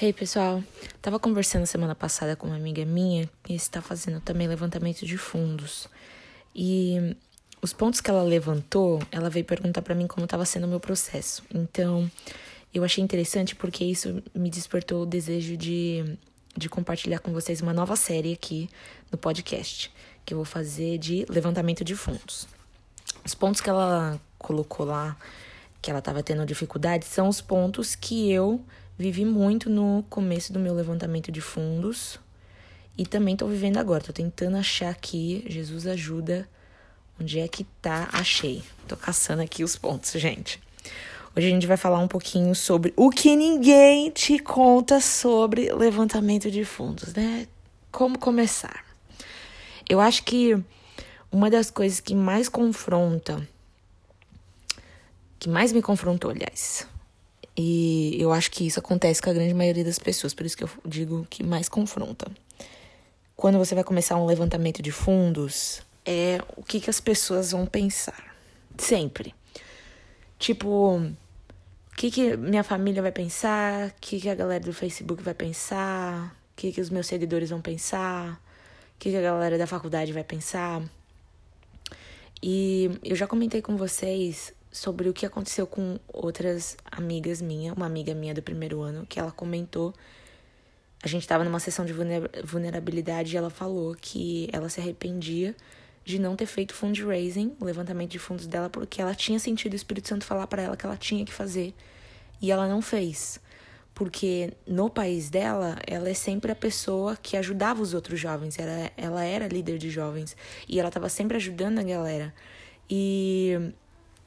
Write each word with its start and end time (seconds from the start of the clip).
Hey 0.00 0.12
pessoal, 0.12 0.62
tava 1.02 1.18
conversando 1.18 1.66
semana 1.66 1.92
passada 1.92 2.36
com 2.36 2.46
uma 2.46 2.54
amiga 2.54 2.84
minha 2.84 3.28
que 3.42 3.52
está 3.52 3.82
fazendo 3.82 4.20
também 4.20 4.46
levantamento 4.46 5.04
de 5.04 5.18
fundos. 5.18 5.88
E 6.54 7.16
os 7.60 7.72
pontos 7.72 8.00
que 8.00 8.08
ela 8.08 8.22
levantou, 8.22 9.02
ela 9.10 9.28
veio 9.28 9.44
perguntar 9.44 9.82
para 9.82 9.96
mim 9.96 10.06
como 10.06 10.22
estava 10.22 10.44
sendo 10.44 10.68
o 10.68 10.70
meu 10.70 10.78
processo. 10.78 11.42
Então, 11.52 12.08
eu 12.72 12.84
achei 12.84 13.02
interessante 13.02 13.56
porque 13.56 13.84
isso 13.84 14.22
me 14.32 14.48
despertou 14.48 15.02
o 15.02 15.06
desejo 15.06 15.56
de, 15.56 16.16
de 16.56 16.68
compartilhar 16.68 17.18
com 17.18 17.32
vocês 17.32 17.60
uma 17.60 17.72
nova 17.72 17.96
série 17.96 18.32
aqui 18.32 18.70
no 19.10 19.18
podcast, 19.18 19.92
que 20.24 20.32
eu 20.32 20.38
vou 20.38 20.44
fazer 20.44 20.98
de 20.98 21.26
levantamento 21.28 21.82
de 21.82 21.96
fundos. 21.96 22.46
Os 23.24 23.34
pontos 23.34 23.60
que 23.60 23.68
ela 23.68 24.20
colocou 24.38 24.86
lá, 24.86 25.16
que 25.82 25.90
ela 25.90 25.98
estava 25.98 26.22
tendo 26.22 26.46
dificuldade, 26.46 27.04
são 27.04 27.26
os 27.26 27.40
pontos 27.40 27.96
que 27.96 28.30
eu 28.30 28.64
Vivi 28.98 29.24
muito 29.24 29.70
no 29.70 30.04
começo 30.10 30.52
do 30.52 30.58
meu 30.58 30.74
levantamento 30.74 31.30
de 31.30 31.40
fundos 31.40 32.18
e 32.96 33.06
também 33.06 33.36
tô 33.36 33.46
vivendo 33.46 33.76
agora. 33.76 34.02
Tô 34.02 34.12
tentando 34.12 34.56
achar 34.56 34.90
aqui, 34.90 35.44
Jesus 35.46 35.86
ajuda, 35.86 36.48
onde 37.20 37.38
é 37.38 37.46
que 37.46 37.62
tá? 37.80 38.08
Achei. 38.12 38.60
Tô 38.88 38.96
caçando 38.96 39.40
aqui 39.40 39.62
os 39.62 39.76
pontos, 39.76 40.10
gente. 40.20 40.60
Hoje 41.36 41.46
a 41.46 41.50
gente 41.50 41.66
vai 41.66 41.76
falar 41.76 42.00
um 42.00 42.08
pouquinho 42.08 42.52
sobre 42.56 42.92
o 42.96 43.08
que 43.08 43.36
ninguém 43.36 44.10
te 44.10 44.40
conta 44.40 45.00
sobre 45.00 45.72
levantamento 45.72 46.50
de 46.50 46.64
fundos, 46.64 47.14
né? 47.14 47.46
Como 47.92 48.18
começar? 48.18 48.84
Eu 49.88 50.00
acho 50.00 50.24
que 50.24 50.60
uma 51.30 51.48
das 51.48 51.70
coisas 51.70 52.00
que 52.00 52.16
mais 52.16 52.48
confronta, 52.48 53.46
que 55.38 55.48
mais 55.48 55.72
me 55.72 55.80
confrontou, 55.80 56.32
aliás, 56.32 56.84
e 57.60 58.14
eu 58.22 58.32
acho 58.32 58.52
que 58.52 58.64
isso 58.64 58.78
acontece 58.78 59.20
com 59.20 59.30
a 59.30 59.32
grande 59.32 59.52
maioria 59.52 59.82
das 59.82 59.98
pessoas, 59.98 60.32
por 60.32 60.46
isso 60.46 60.56
que 60.56 60.62
eu 60.62 60.70
digo 60.86 61.26
que 61.28 61.42
mais 61.42 61.68
confronta. 61.68 62.30
Quando 63.34 63.58
você 63.58 63.74
vai 63.74 63.82
começar 63.82 64.14
um 64.14 64.26
levantamento 64.26 64.80
de 64.80 64.92
fundos, 64.92 65.82
é 66.06 66.38
o 66.56 66.62
que, 66.62 66.78
que 66.80 66.88
as 66.88 67.00
pessoas 67.00 67.50
vão 67.50 67.66
pensar. 67.66 68.32
Sempre. 68.78 69.34
Tipo, 70.38 70.98
o 70.98 71.96
que, 71.96 72.12
que 72.12 72.36
minha 72.36 72.62
família 72.62 73.02
vai 73.02 73.10
pensar? 73.10 73.88
O 73.88 73.92
que, 74.00 74.20
que 74.20 74.28
a 74.28 74.36
galera 74.36 74.62
do 74.62 74.72
Facebook 74.72 75.20
vai 75.20 75.34
pensar? 75.34 76.36
O 76.52 76.56
que, 76.56 76.70
que 76.70 76.80
os 76.80 76.90
meus 76.90 77.08
seguidores 77.08 77.50
vão 77.50 77.60
pensar? 77.60 78.40
O 78.94 78.98
que, 79.00 79.10
que 79.10 79.16
a 79.16 79.22
galera 79.22 79.58
da 79.58 79.66
faculdade 79.66 80.12
vai 80.12 80.22
pensar? 80.22 80.80
E 82.40 82.88
eu 83.02 83.16
já 83.16 83.26
comentei 83.26 83.60
com 83.60 83.76
vocês 83.76 84.52
sobre 84.70 85.08
o 85.08 85.12
que 85.12 85.24
aconteceu 85.24 85.66
com 85.66 85.98
outras 86.08 86.76
amigas 86.90 87.40
minhas, 87.40 87.76
uma 87.76 87.86
amiga 87.86 88.14
minha 88.14 88.34
do 88.34 88.42
primeiro 88.42 88.80
ano, 88.80 89.06
que 89.06 89.18
ela 89.18 89.30
comentou. 89.30 89.94
A 91.02 91.08
gente 91.08 91.22
estava 91.22 91.44
numa 91.44 91.60
sessão 91.60 91.84
de 91.84 91.92
vulnerabilidade 92.44 93.34
e 93.34 93.36
ela 93.36 93.50
falou 93.50 93.94
que 93.94 94.48
ela 94.52 94.68
se 94.68 94.80
arrependia 94.80 95.54
de 96.04 96.18
não 96.18 96.34
ter 96.34 96.46
feito 96.46 96.74
fundraising, 96.74 97.54
o 97.60 97.64
levantamento 97.64 98.10
de 98.10 98.18
fundos 98.18 98.46
dela, 98.46 98.70
porque 98.70 99.00
ela 99.00 99.14
tinha 99.14 99.38
sentido 99.38 99.74
o 99.74 99.76
Espírito 99.76 100.08
Santo 100.08 100.24
falar 100.24 100.46
para 100.46 100.62
ela 100.62 100.76
que 100.76 100.86
ela 100.86 100.96
tinha 100.96 101.24
que 101.24 101.32
fazer 101.32 101.74
e 102.40 102.50
ela 102.50 102.66
não 102.66 102.80
fez. 102.80 103.38
Porque 103.94 104.52
no 104.66 104.88
país 104.88 105.28
dela, 105.28 105.76
ela 105.86 106.08
é 106.08 106.14
sempre 106.14 106.52
a 106.52 106.54
pessoa 106.54 107.16
que 107.20 107.36
ajudava 107.36 107.82
os 107.82 107.94
outros 107.94 108.18
jovens, 108.18 108.58
ela, 108.58 108.90
ela 108.96 109.24
era 109.24 109.48
líder 109.48 109.76
de 109.76 109.90
jovens 109.90 110.36
e 110.68 110.78
ela 110.78 110.88
estava 110.88 111.08
sempre 111.08 111.36
ajudando 111.36 111.78
a 111.78 111.82
galera. 111.82 112.34
E 112.88 113.72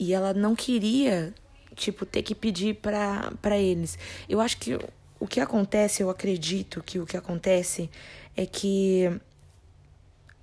e 0.02 0.16
ela 0.16 0.34
não 0.34 0.56
queria, 0.56 1.32
tipo, 1.76 2.08
ter 2.08 2.24
que 2.24 2.34
pedir 2.34 2.78
para 2.82 3.56
eles. 3.56 4.00
Eu 4.28 4.42
acho 4.42 4.58
que 4.58 4.76
o 5.20 5.28
que 5.28 5.40
acontece, 5.40 6.02
eu 6.02 6.10
acredito 6.10 6.82
que 6.82 6.98
o 6.98 7.06
que 7.06 7.16
acontece 7.16 7.88
é 8.36 8.44
que 8.44 9.12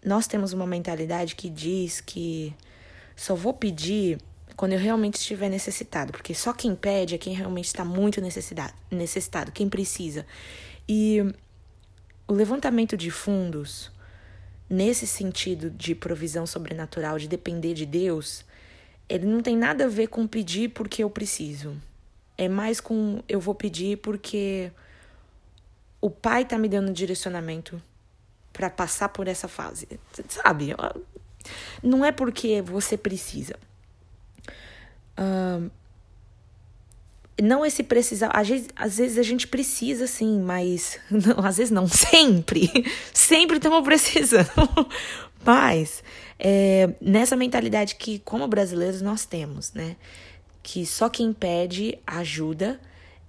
nós 0.05 0.29
temos 0.29 0.53
uma 0.53 0.65
mentalidade 0.65 1.35
que 1.35 1.51
diz 1.51 2.01
que 2.01 2.55
só 3.17 3.35
vou 3.35 3.53
pedir 3.53 4.21
quando 4.55 4.75
eu 4.75 4.79
realmente 4.79 5.17
estiver 5.17 5.49
necessitado, 5.49 6.13
porque 6.13 6.35
só 6.35 6.53
quem 6.53 6.77
pede 6.77 7.17
é 7.17 7.19
quem 7.19 7.35
realmente 7.35 7.67
está 7.67 7.85
muito 7.85 8.21
necessitado, 8.21 8.75
necessitado, 8.93 9.51
quem 9.51 9.69
precisa. 9.69 10.25
E 10.89 11.35
o 12.29 12.33
levantamento 12.33 12.97
de 12.97 13.11
fundos, 13.11 13.91
nesse 14.71 15.05
sentido 15.05 15.69
de 15.69 15.97
provisão 15.97 16.47
sobrenatural, 16.47 17.19
de 17.19 17.27
depender 17.27 17.75
de 17.75 17.85
Deus, 17.85 18.47
ele 19.09 19.27
não 19.27 19.41
tem 19.41 19.57
nada 19.57 19.85
a 19.85 19.89
ver 19.89 20.09
com 20.09 20.27
pedir 20.27 20.71
porque 20.71 21.03
eu 21.03 21.11
preciso. 21.11 21.77
É 22.37 22.49
mais 22.49 22.81
com 22.81 23.23
eu 23.29 23.41
vou 23.41 23.55
pedir 23.55 23.99
porque 23.99 24.71
o 26.01 26.11
pai 26.11 26.45
tá 26.45 26.59
me 26.59 26.69
dando 26.69 26.93
direcionamento 26.93 27.83
para 28.53 28.71
passar 28.71 29.09
por 29.09 29.27
essa 29.27 29.49
fase. 29.49 29.89
Sabe? 30.29 30.75
Não 31.83 32.05
é 32.05 32.13
porque 32.13 32.63
você 32.63 32.97
precisa. 32.97 33.57
Não 37.41 37.65
esse 37.65 37.83
precisar. 37.83 38.31
Às 38.35 38.49
vezes, 38.49 38.69
às 38.75 38.99
vezes 38.99 39.19
a 39.19 39.23
gente 39.23 39.47
precisa 39.47 40.07
sim, 40.07 40.41
mas. 40.41 40.99
Não, 41.11 41.45
às 41.45 41.57
vezes 41.57 41.71
não, 41.71 41.87
sempre. 41.89 42.69
Sempre 43.13 43.57
estamos 43.57 43.83
precisando. 43.83 44.51
Mas 45.45 46.03
é, 46.39 46.91
nessa 47.01 47.37
mentalidade 47.37 47.97
que, 47.97 48.19
como 48.21 48.47
brasileiros, 48.47 49.03
nós 49.03 49.25
temos, 49.25 49.73
né? 49.73 49.97
Que 50.63 50.87
só 50.87 51.09
quem 51.09 51.33
pede 51.33 51.99
ajuda 52.07 52.81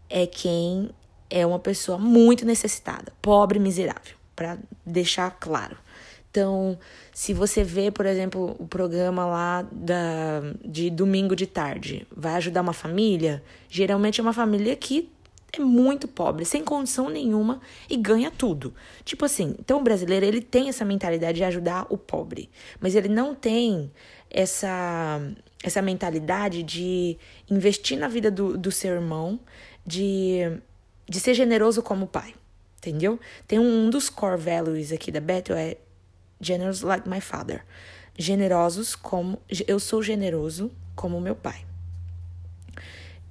é 0.09 0.25
quem 0.28 0.90
é 1.30 1.46
uma 1.46 1.59
pessoa 1.59 1.98
muito 1.98 2.46
necessitada, 2.46 3.14
pobre, 3.22 3.59
miserável, 3.59 4.16
para 4.36 4.58
deixar 4.86 5.31
claro. 5.40 5.78
Então, 6.31 6.78
se 7.12 7.34
você 7.34 7.64
vê, 7.64 7.90
por 7.90 8.06
exemplo, 8.06 8.56
o 8.59 8.68
programa 8.68 9.25
lá 9.25 9.68
da, 9.72 10.42
de 10.64 10.90
domingo 10.90 11.36
de 11.36 11.48
tarde, 11.48 12.08
vai 12.16 12.36
ajudar 12.36 12.62
uma 12.62 12.74
família, 12.74 13.44
geralmente 13.68 14.19
é 14.19 14.24
uma 14.24 14.34
família 14.34 14.75
que 14.75 15.09
é 15.54 15.60
muito 15.60 16.08
pobre, 16.08 16.46
sem 16.46 16.64
condição 16.64 17.10
nenhuma 17.10 17.62
e 17.90 17.98
ganha 17.98 18.30
tudo. 18.30 18.74
Tipo 19.04 19.26
assim, 19.26 19.56
então 19.60 19.80
o 19.80 19.84
brasileiro 19.84 20.26
ele 20.26 20.42
tem 20.42 20.70
essa 20.70 20.86
mentalidade 20.86 21.38
de 21.38 21.44
ajudar 21.44 21.88
o 21.90 21.98
pobre, 21.98 22.50
mas 22.80 22.96
ele 22.96 23.10
não 23.10 23.34
tem 23.34 23.92
essa 24.30 25.20
essa 25.64 25.82
mentalidade 25.82 26.64
de 26.64 27.18
investir 27.50 27.98
na 27.98 28.08
vida 28.08 28.32
do, 28.32 28.58
do 28.58 28.72
seu 28.72 28.94
irmão, 28.94 29.40
de, 29.86 30.40
de 31.08 31.20
ser 31.20 31.34
generoso 31.34 31.84
como 31.84 32.08
pai, 32.08 32.34
entendeu? 32.78 33.20
Tem 33.46 33.60
um, 33.60 33.86
um 33.86 33.90
dos 33.90 34.10
core 34.10 34.40
values 34.40 34.92
aqui 34.92 35.12
da 35.12 35.20
Bethel 35.20 35.58
é 35.58 35.76
generous 36.40 36.81
like 36.81 37.10
my 37.10 37.20
father. 37.20 37.66
Generosos 38.18 38.96
como 38.96 39.40
eu 39.68 39.80
sou 39.80 40.02
generoso 40.02 40.72
como 40.96 41.20
meu 41.20 41.36
pai. 41.36 41.66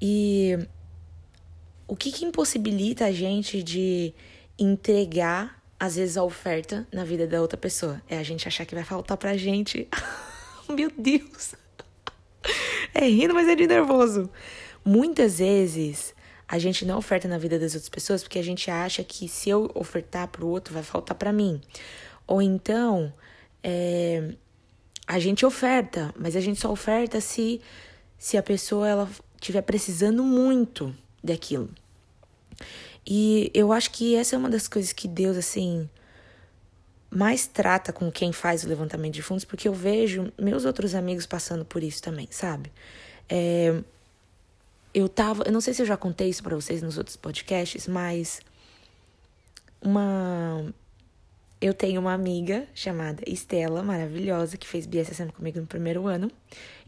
E 0.00 0.58
o 1.88 1.96
que, 1.96 2.12
que 2.12 2.26
impossibilita 2.26 3.06
a 3.06 3.12
gente 3.12 3.62
de 3.62 4.12
entregar, 4.58 5.60
às 5.80 5.96
vezes, 5.96 6.18
a 6.18 6.22
oferta 6.22 6.86
na 6.92 7.02
vida 7.02 7.26
da 7.26 7.40
outra 7.40 7.56
pessoa? 7.56 8.00
É 8.08 8.18
a 8.18 8.22
gente 8.22 8.46
achar 8.46 8.66
que 8.66 8.74
vai 8.74 8.84
faltar 8.84 9.16
pra 9.16 9.36
gente. 9.38 9.88
Meu 10.68 10.92
Deus! 10.96 11.54
É 12.94 13.06
rindo, 13.06 13.32
mas 13.32 13.48
é 13.48 13.54
de 13.54 13.66
nervoso. 13.66 14.30
Muitas 14.84 15.38
vezes 15.38 16.14
a 16.46 16.58
gente 16.58 16.84
não 16.84 16.98
oferta 16.98 17.26
na 17.26 17.38
vida 17.38 17.58
das 17.58 17.74
outras 17.74 17.88
pessoas 17.88 18.22
porque 18.22 18.38
a 18.38 18.44
gente 18.44 18.70
acha 18.70 19.02
que 19.02 19.28
se 19.28 19.50
eu 19.50 19.70
ofertar 19.74 20.28
pro 20.28 20.46
outro 20.46 20.74
vai 20.74 20.82
faltar 20.82 21.16
para 21.16 21.32
mim. 21.32 21.60
Ou 22.26 22.42
então 22.42 23.12
é, 23.62 24.34
a 25.06 25.18
gente 25.18 25.44
oferta, 25.44 26.14
mas 26.18 26.36
a 26.36 26.40
gente 26.40 26.60
só 26.60 26.70
oferta 26.70 27.20
se 27.20 27.60
se 28.18 28.36
a 28.36 28.42
pessoa 28.42 28.88
ela 28.88 29.10
estiver 29.36 29.62
precisando 29.62 30.24
muito 30.24 30.94
daquilo. 31.22 31.70
E 33.06 33.50
eu 33.54 33.72
acho 33.72 33.90
que 33.90 34.14
essa 34.14 34.36
é 34.36 34.38
uma 34.38 34.50
das 34.50 34.68
coisas 34.68 34.92
que 34.92 35.08
Deus, 35.08 35.36
assim, 35.36 35.88
mais 37.10 37.46
trata 37.46 37.92
com 37.92 38.10
quem 38.12 38.32
faz 38.32 38.64
o 38.64 38.68
levantamento 38.68 39.14
de 39.14 39.22
fundos, 39.22 39.44
porque 39.44 39.66
eu 39.66 39.72
vejo 39.72 40.32
meus 40.38 40.64
outros 40.64 40.94
amigos 40.94 41.26
passando 41.26 41.64
por 41.64 41.82
isso 41.82 42.02
também, 42.02 42.28
sabe? 42.30 42.70
É, 43.28 43.82
eu 44.92 45.08
tava. 45.08 45.44
Eu 45.44 45.52
não 45.52 45.60
sei 45.60 45.74
se 45.74 45.82
eu 45.82 45.86
já 45.86 45.96
contei 45.96 46.28
isso 46.28 46.42
para 46.42 46.54
vocês 46.54 46.82
nos 46.82 46.98
outros 46.98 47.16
podcasts, 47.16 47.86
mas. 47.86 48.40
Uma. 49.80 50.72
Eu 51.60 51.74
tenho 51.74 52.00
uma 52.00 52.12
amiga 52.12 52.68
chamada 52.72 53.22
Estela, 53.26 53.82
maravilhosa, 53.82 54.56
que 54.56 54.66
fez 54.66 54.86
BSSM 54.86 55.30
comigo 55.32 55.58
no 55.58 55.66
primeiro 55.66 56.06
ano. 56.06 56.30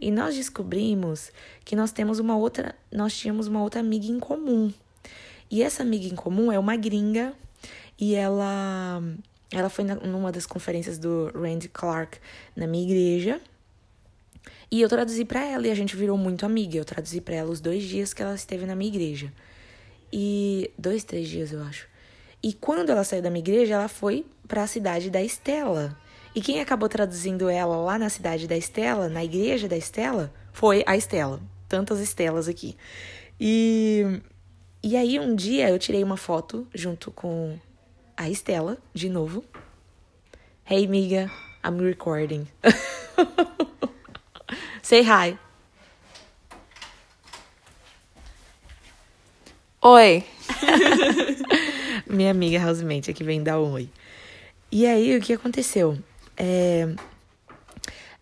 E 0.00 0.12
nós 0.12 0.37
descobrimos 0.37 1.32
que 1.64 1.75
nós 1.75 1.90
temos 1.90 2.20
uma 2.20 2.37
outra. 2.37 2.76
Nós 2.93 3.17
tínhamos 3.17 3.49
uma 3.49 3.61
outra 3.62 3.81
amiga 3.81 4.06
em 4.06 4.20
comum. 4.20 4.72
E 5.50 5.62
essa 5.62 5.82
amiga 5.82 6.06
em 6.06 6.14
comum 6.14 6.52
é 6.52 6.58
uma 6.58 6.76
gringa 6.76 7.34
e 7.99 8.14
ela 8.14 9.02
ela 9.52 9.69
foi 9.69 9.84
numa 9.84 10.31
das 10.31 10.46
conferências 10.46 10.96
do 10.96 11.32
Randy 11.34 11.69
Clark 11.69 12.19
na 12.55 12.69
minha 12.69 12.84
igreja. 12.84 13.40
E 14.70 14.81
eu 14.81 14.88
traduzi 14.88 15.25
para 15.25 15.44
ela 15.44 15.66
e 15.66 15.70
a 15.73 15.75
gente 15.75 15.96
virou 15.96 16.16
muito 16.16 16.46
amiga. 16.46 16.78
Eu 16.78 16.84
traduzi 16.84 17.20
para 17.20 17.34
ela 17.34 17.50
os 17.50 17.61
dois 17.61 17.82
dias 17.82 18.14
que 18.14 18.23
ela 18.23 18.37
esteve 18.37 18.64
na 18.64 18.76
minha 18.76 18.88
igreja. 18.88 19.32
E 20.12 20.70
dois, 20.78 21.02
três 21.02 21.28
dias, 21.28 21.50
eu 21.50 21.61
acho. 21.64 21.88
E 22.42 22.52
quando 22.52 22.90
ela 22.90 23.04
saiu 23.04 23.22
da 23.22 23.31
minha 23.31 23.40
igreja, 23.40 23.75
ela 23.75 23.88
foi 23.88 24.25
para 24.48 24.62
a 24.62 24.66
cidade 24.66 25.10
da 25.10 25.22
Estela. 25.22 25.96
E 26.34 26.40
quem 26.40 26.60
acabou 26.60 26.88
traduzindo 26.88 27.48
ela 27.48 27.76
lá 27.76 27.98
na 27.98 28.08
cidade 28.08 28.46
da 28.46 28.56
Estela, 28.56 29.08
na 29.08 29.25
igreja 29.25 29.69
da 29.69 29.76
Estela, 29.76 30.32
foi 30.52 30.82
a 30.87 30.96
Estela. 30.96 31.40
Tantas 31.69 32.00
Estelas 32.00 32.48
aqui. 32.48 32.76
E, 33.38 34.20
e 34.82 34.96
aí 34.96 35.19
um 35.19 35.34
dia 35.34 35.69
eu 35.69 35.78
tirei 35.78 36.02
uma 36.02 36.16
foto 36.16 36.66
junto 36.75 37.10
com 37.10 37.58
a 38.16 38.28
Estela, 38.28 38.78
de 38.94 39.08
novo. 39.08 39.44
Hey, 40.69 40.87
amiga, 40.87 41.31
I'm 41.64 41.84
recording. 41.84 42.46
Say 44.82 45.02
hi. 45.02 45.38
Oi. 49.82 50.25
Minha 52.11 52.33
amiga 52.33 52.67
Housemate 52.67 53.09
aqui 53.09 53.23
vem 53.23 53.41
dar 53.41 53.61
um 53.61 53.73
oi. 53.73 53.89
E 54.71 54.85
aí, 54.85 55.17
o 55.17 55.21
que 55.21 55.33
aconteceu? 55.33 55.97
É... 56.37 56.93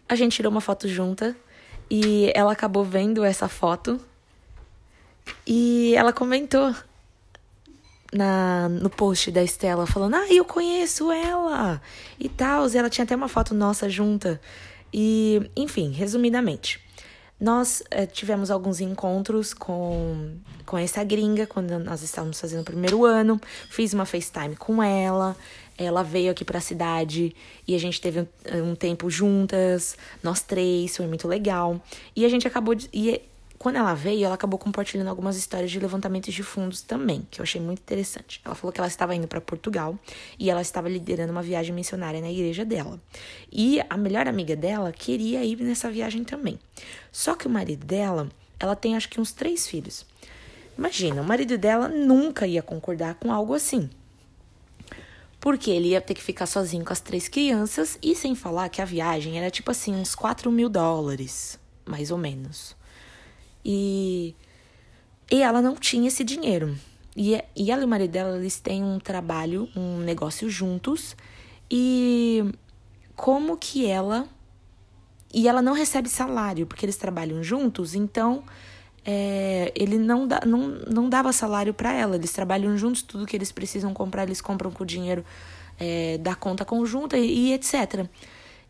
A 0.06 0.14
gente 0.14 0.36
tirou 0.36 0.52
uma 0.52 0.60
foto 0.60 0.86
junta 0.86 1.34
e 1.90 2.30
ela 2.34 2.52
acabou 2.52 2.84
vendo 2.84 3.24
essa 3.24 3.48
foto 3.48 3.98
e 5.46 5.94
ela 5.96 6.12
comentou 6.12 6.74
na, 8.12 8.68
no 8.68 8.90
post 8.90 9.30
da 9.30 9.42
Estela, 9.42 9.86
falando: 9.86 10.16
Ah, 10.16 10.26
eu 10.30 10.44
conheço 10.44 11.10
ela 11.10 11.80
e 12.20 12.28
tal. 12.28 12.66
Ela 12.68 12.90
tinha 12.90 13.04
até 13.04 13.16
uma 13.16 13.28
foto 13.28 13.54
nossa 13.54 13.88
junta. 13.88 14.38
E, 14.92 15.50
enfim, 15.56 15.92
resumidamente, 15.92 16.78
nós 17.40 17.82
é, 17.90 18.04
tivemos 18.04 18.50
alguns 18.50 18.80
encontros 18.80 19.54
com, 19.54 20.36
com 20.66 20.76
essa 20.76 21.04
gringa 21.04 21.46
quando 21.46 21.78
nós 21.78 22.02
estávamos 22.02 22.40
fazendo 22.40 22.62
o 22.62 22.64
primeiro 22.64 23.04
ano. 23.04 23.40
Fiz 23.70 23.94
uma 23.94 24.04
FaceTime 24.04 24.56
com 24.56 24.82
ela. 24.82 25.36
Ela 25.76 26.02
veio 26.02 26.32
aqui 26.32 26.44
para 26.44 26.58
a 26.58 26.60
cidade 26.60 27.34
e 27.66 27.76
a 27.76 27.78
gente 27.78 28.00
teve 28.00 28.20
um, 28.20 28.70
um, 28.70 28.74
tempo 28.74 29.08
juntas, 29.08 29.96
nós 30.20 30.42
três, 30.42 30.96
foi 30.96 31.06
muito 31.06 31.28
legal. 31.28 31.80
E 32.16 32.24
a 32.24 32.28
gente 32.28 32.48
acabou 32.48 32.74
de. 32.74 32.88
E 32.92 33.22
quando 33.58 33.76
ela 33.76 33.92
veio, 33.92 34.24
ela 34.24 34.36
acabou 34.36 34.56
compartilhando 34.56 35.08
algumas 35.08 35.36
histórias 35.36 35.70
de 35.70 35.80
levantamentos 35.80 36.32
de 36.32 36.44
fundos 36.44 36.80
também, 36.80 37.26
que 37.28 37.40
eu 37.40 37.42
achei 37.42 37.60
muito 37.60 37.80
interessante. 37.80 38.40
Ela 38.44 38.54
falou 38.54 38.72
que 38.72 38.80
ela 38.80 38.86
estava 38.86 39.16
indo 39.16 39.26
para 39.26 39.40
Portugal 39.40 39.98
e 40.38 40.48
ela 40.48 40.62
estava 40.62 40.88
liderando 40.88 41.32
uma 41.32 41.42
viagem 41.42 41.74
missionária 41.74 42.20
na 42.20 42.30
igreja 42.30 42.64
dela. 42.64 43.00
E 43.50 43.80
a 43.90 43.96
melhor 43.96 44.28
amiga 44.28 44.54
dela 44.54 44.92
queria 44.92 45.44
ir 45.44 45.56
nessa 45.60 45.90
viagem 45.90 46.22
também. 46.22 46.56
Só 47.10 47.34
que 47.34 47.48
o 47.48 47.50
marido 47.50 47.84
dela, 47.84 48.28
ela 48.60 48.76
tem 48.76 48.94
acho 48.94 49.08
que 49.08 49.20
uns 49.20 49.32
três 49.32 49.66
filhos. 49.66 50.06
Imagina, 50.76 51.20
o 51.20 51.24
marido 51.24 51.58
dela 51.58 51.88
nunca 51.88 52.46
ia 52.46 52.62
concordar 52.62 53.16
com 53.16 53.32
algo 53.32 53.54
assim. 53.54 53.90
Porque 55.40 55.68
ele 55.72 55.88
ia 55.88 56.00
ter 56.00 56.14
que 56.14 56.22
ficar 56.22 56.46
sozinho 56.46 56.84
com 56.84 56.92
as 56.92 57.00
três 57.00 57.26
crianças 57.26 57.98
e 58.00 58.14
sem 58.14 58.36
falar 58.36 58.68
que 58.68 58.80
a 58.80 58.84
viagem 58.84 59.36
era 59.36 59.50
tipo 59.50 59.72
assim, 59.72 59.96
uns 59.96 60.14
4 60.14 60.50
mil 60.52 60.68
dólares, 60.68 61.58
mais 61.84 62.12
ou 62.12 62.18
menos. 62.18 62.77
E, 63.64 64.34
e 65.30 65.42
ela 65.42 65.60
não 65.60 65.74
tinha 65.74 66.08
esse 66.08 66.24
dinheiro. 66.24 66.76
E, 67.16 67.42
e 67.56 67.70
ela 67.70 67.82
e 67.82 67.84
o 67.84 67.88
marido 67.88 68.10
dela, 68.10 68.36
eles 68.38 68.60
têm 68.60 68.82
um 68.82 68.98
trabalho, 68.98 69.68
um 69.76 69.98
negócio 69.98 70.48
juntos. 70.48 71.16
E 71.70 72.44
como 73.16 73.56
que 73.56 73.86
ela. 73.86 74.28
E 75.34 75.46
ela 75.46 75.60
não 75.60 75.74
recebe 75.74 76.08
salário, 76.08 76.66
porque 76.66 76.86
eles 76.86 76.96
trabalham 76.96 77.42
juntos, 77.42 77.94
então 77.94 78.42
é, 79.04 79.70
ele 79.74 79.98
não, 79.98 80.26
dá, 80.26 80.40
não, 80.46 80.68
não 80.90 81.08
dava 81.08 81.32
salário 81.32 81.74
para 81.74 81.92
ela. 81.92 82.16
Eles 82.16 82.32
trabalham 82.32 82.76
juntos, 82.78 83.02
tudo 83.02 83.26
que 83.26 83.36
eles 83.36 83.52
precisam 83.52 83.92
comprar, 83.92 84.22
eles 84.22 84.40
compram 84.40 84.70
com 84.70 84.84
o 84.84 84.86
dinheiro 84.86 85.24
é, 85.78 86.18
da 86.18 86.34
conta 86.34 86.64
conjunta 86.64 87.16
e, 87.16 87.50
e 87.50 87.52
etc. 87.52 88.06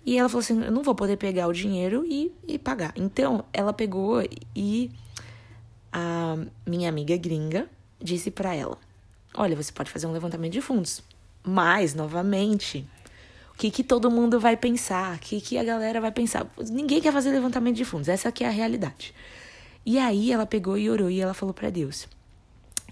E 0.09 0.17
ela 0.17 0.27
falou 0.27 0.41
assim: 0.41 0.65
eu 0.65 0.73
não 0.73 0.83
vou 0.83 0.95
poder 0.95 1.19
pegar 1.19 1.47
o 1.49 1.53
dinheiro 1.53 2.03
e, 2.09 2.33
e 2.47 2.59
pagar. 2.59 2.95
Então, 2.97 3.45
ela 3.53 3.75
pegou 3.75 4.27
e 4.57 4.91
a 5.93 6.35
minha 6.67 6.89
amiga 6.89 7.15
gringa 7.19 7.69
disse 8.01 8.31
para 8.31 8.55
ela: 8.55 8.79
Olha, 9.35 9.55
você 9.55 9.71
pode 9.71 9.91
fazer 9.91 10.07
um 10.07 10.13
levantamento 10.13 10.55
de 10.55 10.63
fundos. 10.63 11.03
Mas, 11.45 11.93
novamente, 11.95 12.89
o 13.53 13.59
que, 13.59 13.71
que 13.71 13.85
todo 13.85 14.11
mundo 14.11 14.41
vai 14.41 14.57
pensar? 14.57 15.17
O 15.17 15.19
que, 15.19 15.43
que 15.43 15.59
a 15.59 15.63
galera 15.63 16.01
vai 16.01 16.11
pensar? 16.11 16.47
Ninguém 16.71 17.03
quer 17.03 17.13
fazer 17.13 17.31
levantamento 17.31 17.77
de 17.77 17.85
fundos. 17.85 18.09
Essa 18.09 18.31
aqui 18.31 18.45
é 18.45 18.47
a 18.47 18.51
realidade. 18.51 19.15
E 19.85 19.99
aí 19.99 20.33
ela 20.33 20.47
pegou 20.47 20.79
e 20.79 20.89
orou 20.89 21.11
e 21.11 21.21
ela 21.21 21.35
falou 21.35 21.53
para 21.53 21.69
Deus: 21.69 22.09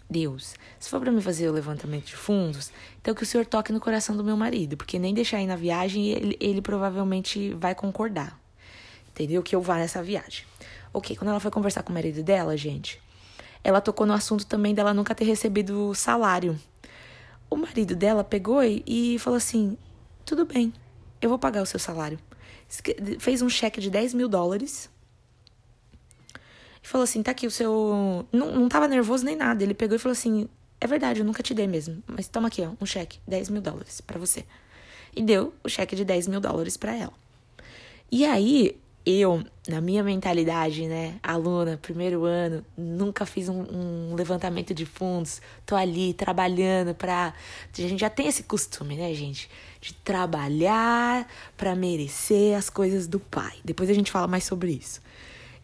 Deus, 0.08 0.54
se 0.78 0.88
for 0.88 1.00
para 1.00 1.10
me 1.10 1.20
fazer 1.20 1.48
o 1.48 1.52
levantamento 1.52 2.06
de 2.06 2.16
fundos, 2.16 2.70
então 3.00 3.14
que 3.14 3.24
o 3.24 3.26
Senhor 3.26 3.44
toque 3.44 3.72
no 3.72 3.80
coração 3.80 4.16
do 4.16 4.22
meu 4.22 4.36
marido, 4.36 4.76
porque 4.76 4.98
nem 4.98 5.12
deixar 5.12 5.40
ir 5.40 5.46
na 5.46 5.56
viagem, 5.56 6.08
ele, 6.08 6.36
ele 6.40 6.62
provavelmente 6.62 7.52
vai 7.54 7.74
concordar. 7.74 8.38
Entendeu? 9.10 9.42
Que 9.42 9.56
eu 9.56 9.60
vá 9.60 9.76
nessa 9.76 10.02
viagem. 10.02 10.44
Ok, 10.92 11.16
quando 11.16 11.30
ela 11.30 11.40
foi 11.40 11.50
conversar 11.50 11.82
com 11.82 11.90
o 11.90 11.94
marido 11.94 12.22
dela, 12.22 12.56
gente, 12.56 13.00
ela 13.64 13.80
tocou 13.80 14.06
no 14.06 14.12
assunto 14.12 14.46
também 14.46 14.74
dela 14.74 14.94
nunca 14.94 15.14
ter 15.14 15.24
recebido 15.24 15.92
salário. 15.94 16.58
O 17.50 17.56
marido 17.56 17.96
dela 17.96 18.22
pegou 18.22 18.62
e 18.62 19.18
falou 19.18 19.36
assim: 19.36 19.76
tudo 20.24 20.44
bem, 20.44 20.72
eu 21.20 21.28
vou 21.28 21.38
pagar 21.38 21.62
o 21.62 21.66
seu 21.66 21.80
salário. 21.80 22.18
Fez 23.18 23.42
um 23.42 23.48
cheque 23.48 23.80
de 23.80 23.90
10 23.90 24.14
mil 24.14 24.28
dólares 24.28 24.88
e 26.86 26.88
falou 26.88 27.02
assim: 27.02 27.20
tá 27.20 27.32
aqui 27.32 27.48
o 27.48 27.50
seu. 27.50 28.24
Não, 28.30 28.52
não 28.52 28.68
tava 28.68 28.86
nervoso 28.86 29.24
nem 29.24 29.34
nada. 29.34 29.62
Ele 29.62 29.74
pegou 29.74 29.96
e 29.96 29.98
falou 29.98 30.12
assim: 30.12 30.48
é 30.80 30.86
verdade, 30.86 31.20
eu 31.20 31.26
nunca 31.26 31.42
te 31.42 31.52
dei 31.52 31.66
mesmo. 31.66 32.00
Mas 32.06 32.28
toma 32.28 32.46
aqui, 32.46 32.62
ó, 32.62 32.70
um 32.80 32.86
cheque, 32.86 33.18
10 33.26 33.50
mil 33.50 33.60
dólares 33.60 34.00
para 34.00 34.20
você. 34.20 34.44
E 35.14 35.20
deu 35.20 35.52
o 35.64 35.68
cheque 35.68 35.96
de 35.96 36.04
10 36.04 36.28
mil 36.28 36.40
dólares 36.40 36.76
para 36.76 36.94
ela. 36.94 37.12
E 38.12 38.24
aí, 38.24 38.78
eu, 39.04 39.42
na 39.66 39.80
minha 39.80 40.04
mentalidade, 40.04 40.86
né, 40.86 41.18
aluna, 41.24 41.76
primeiro 41.76 42.24
ano, 42.24 42.64
nunca 42.76 43.26
fiz 43.26 43.48
um, 43.48 43.62
um, 43.62 44.14
levantamento 44.14 44.72
de 44.72 44.86
fundos, 44.86 45.42
tô 45.64 45.74
ali 45.74 46.14
trabalhando 46.14 46.94
pra. 46.94 47.34
A 47.76 47.80
gente 47.80 47.98
já 47.98 48.10
tem 48.10 48.28
esse 48.28 48.44
costume, 48.44 48.94
né, 48.94 49.12
gente? 49.12 49.50
De 49.80 49.92
trabalhar 49.92 51.26
para 51.56 51.74
merecer 51.74 52.56
as 52.56 52.70
coisas 52.70 53.08
do 53.08 53.18
pai. 53.18 53.56
Depois 53.64 53.90
a 53.90 53.92
gente 53.92 54.12
fala 54.12 54.28
mais 54.28 54.44
sobre 54.44 54.70
isso 54.70 55.04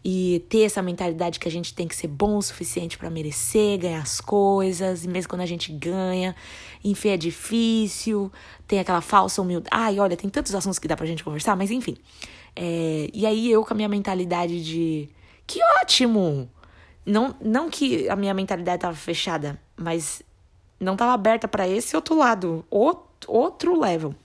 e 0.03 0.45
ter 0.49 0.63
essa 0.63 0.81
mentalidade 0.81 1.39
que 1.39 1.47
a 1.47 1.51
gente 1.51 1.73
tem 1.73 1.87
que 1.87 1.95
ser 1.95 2.07
bom 2.07 2.37
o 2.37 2.41
suficiente 2.41 2.97
para 2.97 3.09
merecer 3.09 3.79
ganhar 3.79 4.01
as 4.01 4.19
coisas, 4.19 5.05
e 5.05 5.07
mesmo 5.07 5.29
quando 5.29 5.41
a 5.41 5.45
gente 5.45 5.71
ganha, 5.71 6.35
enfim, 6.83 7.09
é 7.09 7.17
difícil, 7.17 8.31
tem 8.67 8.79
aquela 8.79 8.99
falsa 8.99 9.41
humildade. 9.41 9.69
Ai, 9.71 9.99
olha, 9.99 10.17
tem 10.17 10.29
tantos 10.29 10.53
assuntos 10.53 10.77
que 10.77 10.87
dá 10.87 10.97
pra 10.97 11.05
gente 11.05 11.23
conversar, 11.23 11.55
mas 11.55 11.71
enfim. 11.71 11.95
É, 12.55 13.09
e 13.13 13.25
aí 13.25 13.49
eu 13.49 13.63
com 13.63 13.73
a 13.73 13.75
minha 13.75 13.89
mentalidade 13.89 14.63
de 14.63 15.09
que 15.47 15.59
ótimo! 15.81 16.49
Não, 17.05 17.35
não 17.41 17.69
que 17.69 18.07
a 18.09 18.15
minha 18.15 18.33
mentalidade 18.33 18.81
tava 18.81 18.95
fechada, 18.95 19.59
mas 19.75 20.21
não 20.79 20.95
tava 20.95 21.13
aberta 21.13 21.47
para 21.47 21.67
esse 21.67 21.95
outro 21.95 22.17
lado, 22.17 22.65
outro, 22.69 23.31
outro 23.31 23.79
level. 23.79 24.15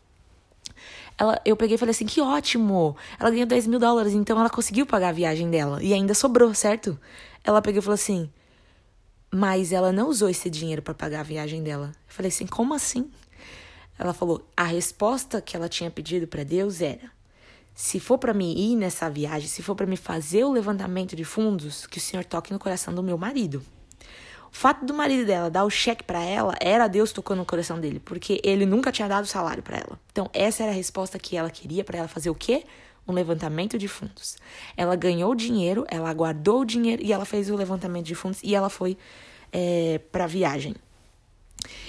Ela, 1.19 1.41
eu 1.45 1.57
peguei 1.57 1.75
e 1.75 1.79
falei 1.79 1.91
assim: 1.91 2.07
que 2.07 2.21
ótimo! 2.21 2.97
Ela 3.19 3.31
ganhou 3.31 3.47
10 3.47 3.67
mil 3.67 3.79
dólares, 3.79 4.13
então 4.13 4.39
ela 4.39 4.49
conseguiu 4.49 4.87
pagar 4.87 5.09
a 5.09 5.13
viagem 5.13 5.51
dela. 5.51 5.83
E 5.83 5.93
ainda 5.93 6.15
sobrou, 6.15 6.55
certo? 6.55 6.99
Ela 7.43 7.61
pegou 7.61 7.81
e 7.81 7.83
falou 7.83 7.95
assim: 7.95 8.31
mas 9.31 9.73
ela 9.73 9.93
não 9.93 10.09
usou 10.09 10.29
esse 10.29 10.49
dinheiro 10.49 10.81
para 10.81 10.95
pagar 10.95 11.21
a 11.21 11.25
viagem 11.25 11.63
dela. 11.63 11.93
Eu 12.09 12.15
falei 12.15 12.29
assim: 12.29 12.47
como 12.47 12.73
assim? 12.73 13.11
Ela 13.99 14.15
falou: 14.15 14.47
a 14.57 14.65
resposta 14.65 15.41
que 15.41 15.57
ela 15.57 15.69
tinha 15.69 15.91
pedido 15.91 16.27
para 16.27 16.45
Deus 16.45 16.81
era: 16.81 17.11
se 17.75 18.01
for 18.01 18.19
para 18.19 18.33
me 18.33 18.55
ir 18.55 18.77
nessa 18.77 19.11
viagem, 19.11 19.49
se 19.49 19.63
for 19.63 19.75
para 19.75 19.87
me 19.87 19.97
fazer 19.97 20.45
o 20.45 20.53
levantamento 20.53 21.15
de 21.15 21.25
fundos, 21.25 21.87
que 21.87 21.99
o 21.99 22.01
Senhor 22.01 22.25
toque 22.25 22.53
no 22.53 22.59
coração 22.59 22.95
do 22.95 23.03
meu 23.03 23.19
marido. 23.19 23.63
O 24.53 24.57
fato 24.57 24.85
do 24.85 24.95
marido 24.95 25.27
dela 25.27 25.51
dar 25.51 25.65
o 25.65 25.71
cheque 25.71 26.03
para 26.03 26.23
ela 26.23 26.55
era 26.61 26.89
Deus 26.89 27.13
tocando 27.13 27.39
no 27.39 27.45
coração 27.45 27.79
dele, 27.79 28.01
porque 28.01 28.41
ele 28.43 28.65
nunca 28.65 28.91
tinha 28.91 29.09
dado 29.09 29.27
salário 29.27 29.63
para 29.63 29.77
ela. 29.77 30.01
Então, 30.11 30.29
essa 30.33 30.63
era 30.63 30.73
a 30.73 30.75
resposta 30.75 31.19
que 31.19 31.37
ela 31.37 31.51
queria 31.51 31.85
para 31.85 31.99
ela 31.99 32.09
fazer 32.09 32.31
o 32.31 32.35
quê? 32.35 32.65
Um 33.07 33.13
levantamento 33.13 33.79
de 33.79 33.89
fundos. 33.89 34.37
Ela 34.77 34.97
ganhou 34.97 35.35
dinheiro, 35.35 35.85
ela 35.89 36.13
guardou 36.13 36.61
o 36.61 36.65
dinheiro 36.65 37.03
e 37.03 37.13
ela 37.13 37.25
fez 37.25 37.51
o 37.51 37.57
levantamento 37.57 38.07
de 38.07 38.15
fundos 38.15 38.41
e 38.43 38.55
ela 38.55 38.69
foi 38.69 38.97
é, 39.53 40.01
para 40.11 40.27
viagem. 40.27 40.75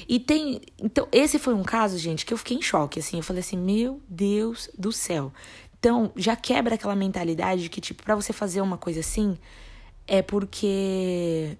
E 0.08 0.20
tem. 0.20 0.62
Então, 0.78 1.08
esse 1.12 1.38
foi 1.38 1.54
um 1.54 1.64
caso, 1.64 1.98
gente, 1.98 2.26
que 2.26 2.34
eu 2.34 2.38
fiquei 2.38 2.58
em 2.58 2.62
choque. 2.62 3.00
Assim, 3.00 3.18
eu 3.18 3.24
falei 3.24 3.42
assim: 3.42 3.58
meu 3.58 4.02
Deus 4.08 4.70
do 4.78 4.92
céu. 4.92 5.32
Então, 5.78 6.12
já 6.16 6.36
quebra 6.36 6.76
aquela 6.76 6.96
mentalidade 6.96 7.70
que, 7.70 7.80
tipo, 7.80 8.04
para 8.04 8.16
você 8.16 8.34
fazer 8.34 8.60
uma 8.60 8.78
coisa 8.78 9.00
assim, 9.00 9.38
é 10.06 10.22
porque 10.22 11.58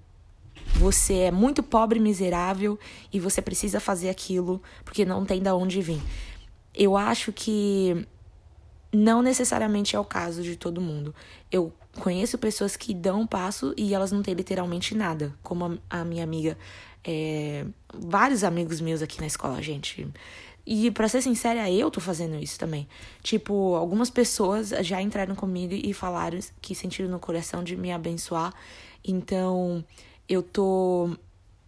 você 0.76 1.14
é 1.16 1.32
muito 1.32 1.62
pobre, 1.62 2.00
miserável 2.00 2.80
e 3.12 3.20
você 3.20 3.42
precisa 3.42 3.80
fazer 3.80 4.10
aquilo 4.10 4.62
porque 4.84 5.06
não 5.06 5.26
tem 5.26 5.42
da 5.42 5.56
onde 5.56 5.82
vir. 5.82 6.02
Eu 6.74 6.96
acho 6.96 7.32
que 7.34 8.08
não 8.92 9.22
necessariamente 9.22 9.96
é 9.96 10.00
o 10.00 10.06
caso 10.06 10.42
de 10.42 10.56
todo 10.56 10.82
mundo. 10.82 11.14
Eu 11.52 11.74
conheço 12.00 12.38
pessoas 12.38 12.76
que 12.76 12.94
dão 12.94 13.22
um 13.22 13.28
passo 13.28 13.74
e 13.78 13.94
elas 13.94 14.12
não 14.12 14.24
têm 14.24 14.34
literalmente 14.34 14.96
nada, 14.96 15.34
como 15.44 15.80
a, 15.90 16.06
minha 16.06 16.24
amiga. 16.24 16.58
É, 17.04 17.66
vários 17.94 18.44
amigos 18.44 18.82
meus 18.82 19.02
aqui 19.02 19.20
na 19.20 19.28
escola, 19.28 19.62
gente. 19.62 20.08
E 20.66 20.92
para 20.92 21.08
ser 21.08 21.22
sincera, 21.22 21.70
eu 21.70 21.90
tô 21.90 22.00
fazendo 22.00 22.36
isso 22.36 22.60
também. 22.60 22.88
Tipo, 23.24 23.76
algumas 23.76 24.10
pessoas 24.10 24.70
já 24.82 25.02
entraram 25.02 25.36
comigo 25.36 25.74
e 25.74 25.94
falaram 25.94 26.40
que 26.62 26.76
sentiram 26.76 27.10
no 27.10 27.20
coração 27.20 27.64
de 27.64 27.76
me 27.76 27.92
abençoar. 27.92 28.54
Então, 29.04 29.84
eu 30.30 30.44
tô 30.44 31.18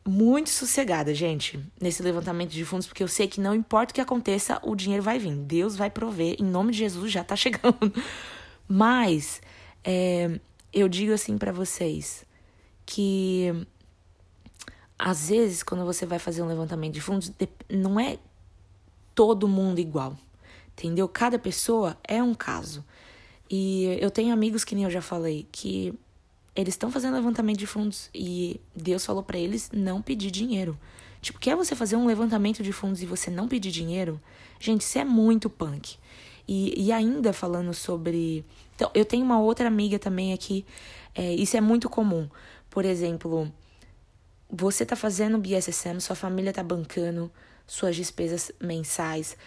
muito 0.07 0.49
sossegada, 0.49 1.13
gente, 1.13 1.59
nesse 1.79 2.01
levantamento 2.03 2.51
de 2.51 2.63
fundos, 2.63 2.87
porque 2.87 3.03
eu 3.03 3.07
sei 3.07 3.27
que 3.27 3.41
não 3.41 3.55
importa 3.55 3.91
o 3.91 3.95
que 3.95 4.01
aconteça, 4.01 4.59
o 4.63 4.75
dinheiro 4.75 5.03
vai 5.03 5.19
vir. 5.19 5.35
Deus 5.35 5.75
vai 5.75 5.89
prover, 5.89 6.35
em 6.39 6.45
nome 6.45 6.71
de 6.71 6.79
Jesus 6.79 7.11
já 7.11 7.23
tá 7.23 7.35
chegando. 7.35 7.91
Mas 8.67 9.41
é, 9.83 10.39
eu 10.71 10.87
digo 10.87 11.13
assim 11.13 11.37
para 11.37 11.51
vocês 11.51 12.25
que 12.85 13.65
às 14.97 15.29
vezes 15.29 15.63
quando 15.63 15.85
você 15.85 16.05
vai 16.05 16.19
fazer 16.19 16.41
um 16.41 16.47
levantamento 16.47 16.93
de 16.93 17.01
fundos, 17.01 17.31
não 17.69 17.99
é 17.99 18.17
todo 19.15 19.47
mundo 19.47 19.79
igual. 19.79 20.17
Entendeu? 20.73 21.07
Cada 21.07 21.37
pessoa 21.37 21.97
é 22.07 22.23
um 22.23 22.33
caso. 22.33 22.83
E 23.49 23.97
eu 23.99 24.09
tenho 24.09 24.33
amigos 24.33 24.63
que 24.63 24.73
nem 24.73 24.85
eu 24.85 24.89
já 24.89 25.01
falei 25.01 25.47
que 25.51 25.93
eles 26.61 26.73
estão 26.73 26.91
fazendo 26.91 27.15
levantamento 27.15 27.57
de 27.57 27.67
fundos 27.67 28.09
e 28.13 28.59
Deus 28.75 29.05
falou 29.05 29.23
para 29.23 29.37
eles 29.37 29.69
não 29.73 30.01
pedir 30.01 30.31
dinheiro. 30.31 30.77
Tipo, 31.21 31.39
quer 31.39 31.55
você 31.55 31.75
fazer 31.75 31.95
um 31.95 32.05
levantamento 32.05 32.63
de 32.63 32.71
fundos 32.71 33.01
e 33.01 33.05
você 33.05 33.29
não 33.29 33.47
pedir 33.47 33.71
dinheiro? 33.71 34.19
Gente, 34.59 34.81
isso 34.81 34.97
é 34.97 35.03
muito 35.03 35.49
punk. 35.49 35.97
E, 36.47 36.85
e 36.85 36.91
ainda 36.91 37.31
falando 37.31 37.73
sobre. 37.73 38.43
Então, 38.75 38.89
eu 38.93 39.05
tenho 39.05 39.23
uma 39.23 39.39
outra 39.39 39.67
amiga 39.67 39.99
também 39.99 40.33
aqui. 40.33 40.65
É, 41.13 41.33
isso 41.33 41.55
é 41.55 41.61
muito 41.61 41.89
comum. 41.89 42.27
Por 42.69 42.85
exemplo, 42.85 43.51
você 44.49 44.85
tá 44.85 44.95
fazendo 44.95 45.37
BSSM, 45.37 45.99
sua 45.99 46.15
família 46.15 46.51
tá 46.51 46.63
bancando 46.63 47.31
suas 47.67 47.95
despesas 47.95 48.51
mensais. 48.59 49.37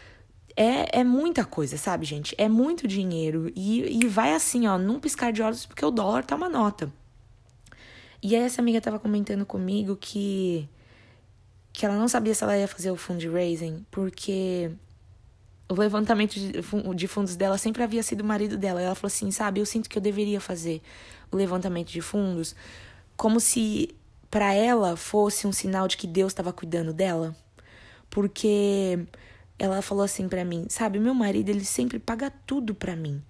É, 0.57 1.01
é 1.01 1.05
muita 1.05 1.45
coisa, 1.45 1.77
sabe, 1.77 2.07
gente? 2.07 2.35
É 2.39 2.49
muito 2.49 2.87
dinheiro. 2.87 3.51
E, 3.57 4.05
e 4.05 4.07
vai 4.07 4.33
assim, 4.33 4.69
ó, 4.69 4.79
num 4.79 5.01
piscar 5.01 5.33
de 5.33 5.43
olhos, 5.43 5.67
porque 5.67 5.85
o 5.85 5.91
dólar 5.91 6.25
tá 6.25 6.37
uma 6.37 6.49
nota. 6.49 6.93
E 8.25 8.35
aí 8.35 8.43
essa 8.43 8.63
amiga 8.63 8.81
tava 8.81 8.99
comentando 8.99 9.45
comigo 9.45 9.97
que 9.97 10.67
que 11.75 11.85
ela 11.85 11.97
não 11.97 12.09
sabia 12.09 12.35
se 12.35 12.43
ela 12.43 12.57
ia 12.57 12.67
fazer 12.67 12.91
o 12.91 12.97
fundraising, 12.97 13.85
porque 13.91 14.71
o 15.69 15.75
levantamento 15.75 16.37
de 16.95 17.07
fundos 17.09 17.37
dela 17.37 17.59
sempre 17.59 17.83
havia 17.83 18.03
sido 18.03 18.23
o 18.23 18.25
marido 18.25 18.57
dela. 18.57 18.81
Ela 18.81 18.95
falou 18.95 19.09
assim, 19.09 19.31
sabe, 19.31 19.61
eu 19.61 19.67
sinto 19.67 19.91
que 19.91 19.99
eu 19.99 20.03
deveria 20.03 20.41
fazer 20.41 20.81
o 21.31 21.37
levantamento 21.37 21.91
de 21.91 22.01
fundos 22.01 22.57
como 23.15 23.39
se 23.41 23.95
para 24.31 24.55
ela 24.55 24.97
fosse 24.97 25.47
um 25.47 25.53
sinal 25.53 25.87
de 25.87 25.99
que 25.99 26.07
Deus 26.07 26.33
estava 26.33 26.53
cuidando 26.53 26.95
dela, 26.95 27.37
porque 28.09 29.07
ela 29.59 29.83
falou 29.83 30.03
assim 30.03 30.31
para 30.31 30.47
mim, 30.47 30.65
sabe, 30.71 30.99
meu 30.99 31.13
marido 31.13 31.51
ele 31.51 31.65
sempre 31.65 31.99
paga 31.99 32.33
tudo 32.47 32.75
para 32.75 32.97
mim. 32.97 33.23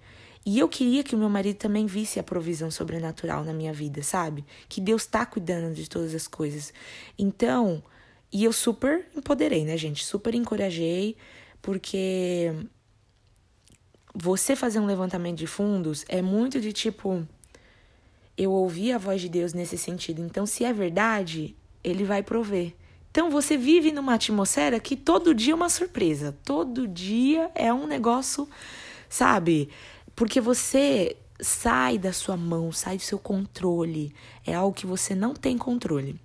E 0.45 0.59
eu 0.59 0.69
queria 0.69 1.03
que 1.03 1.15
o 1.15 1.17
meu 1.17 1.29
marido 1.29 1.57
também 1.57 1.87
visse 1.87 2.19
a 2.19 2.23
provisão 2.23 2.69
sobrenatural 2.69 3.43
na 3.43 3.51
minha 3.51 3.73
vida, 3.73 4.03
sabe? 4.03 4.45
Que 4.69 4.79
Deus 4.79 5.05
tá 5.05 5.25
cuidando 5.25 5.73
de 5.73 5.89
todas 5.89 6.13
as 6.13 6.27
coisas. 6.27 6.71
Então, 7.17 7.83
e 8.31 8.43
eu 8.43 8.53
super 8.53 9.07
empoderei, 9.15 9.65
né, 9.65 9.75
gente? 9.75 10.05
Super 10.05 10.35
encorajei, 10.35 11.17
porque 11.61 12.53
você 14.13 14.55
fazer 14.55 14.79
um 14.79 14.85
levantamento 14.85 15.37
de 15.37 15.47
fundos 15.47 16.05
é 16.07 16.21
muito 16.21 16.61
de 16.61 16.71
tipo 16.71 17.27
eu 18.37 18.51
ouvi 18.51 18.91
a 18.91 18.97
voz 18.97 19.21
de 19.21 19.29
Deus 19.29 19.53
nesse 19.53 19.77
sentido. 19.77 20.21
Então, 20.21 20.45
se 20.45 20.65
é 20.65 20.73
verdade, 20.73 21.55
ele 21.83 22.03
vai 22.03 22.21
prover. 22.21 22.73
Então 23.09 23.29
você 23.29 23.55
vive 23.55 23.93
numa 23.93 24.15
atmosfera 24.15 24.77
que 24.77 24.93
todo 24.97 25.33
dia 25.33 25.53
é 25.53 25.55
uma 25.55 25.69
surpresa. 25.69 26.35
Todo 26.43 26.85
dia 26.85 27.49
é 27.55 27.73
um 27.73 27.87
negócio, 27.87 28.45
sabe? 29.07 29.69
Porque 30.15 30.39
você 30.39 31.17
sai 31.41 31.97
da 31.97 32.13
sua 32.13 32.37
mão, 32.37 32.71
sai 32.71 32.97
do 32.97 33.03
seu 33.03 33.19
controle. 33.19 34.13
É 34.45 34.53
algo 34.53 34.75
que 34.75 34.85
você 34.85 35.13
não 35.13 35.33
tem 35.33 35.57
controle. 35.57 36.19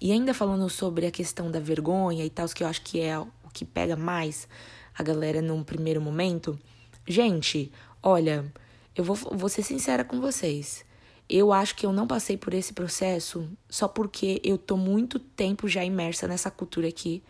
E 0.00 0.10
ainda 0.10 0.34
falando 0.34 0.68
sobre 0.68 1.06
a 1.06 1.10
questão 1.10 1.50
da 1.50 1.60
vergonha 1.60 2.24
e 2.24 2.30
tal, 2.30 2.48
que 2.48 2.62
eu 2.62 2.68
acho 2.68 2.82
que 2.82 3.00
é 3.00 3.18
o 3.18 3.28
que 3.52 3.64
pega 3.64 3.96
mais 3.96 4.48
a 4.96 5.02
galera 5.02 5.40
num 5.40 5.62
primeiro 5.62 6.00
momento. 6.00 6.58
Gente, 7.06 7.70
olha, 8.02 8.52
eu 8.96 9.04
vou, 9.04 9.16
vou 9.16 9.48
ser 9.48 9.62
sincera 9.62 10.04
com 10.04 10.20
vocês. 10.20 10.84
Eu 11.28 11.52
acho 11.52 11.76
que 11.76 11.86
eu 11.86 11.92
não 11.92 12.06
passei 12.08 12.36
por 12.36 12.52
esse 12.54 12.72
processo 12.72 13.48
só 13.68 13.86
porque 13.86 14.40
eu 14.42 14.58
tô 14.58 14.76
muito 14.76 15.18
tempo 15.18 15.68
já 15.68 15.84
imersa 15.84 16.26
nessa 16.26 16.50
cultura 16.50 16.88
aqui 16.88 17.22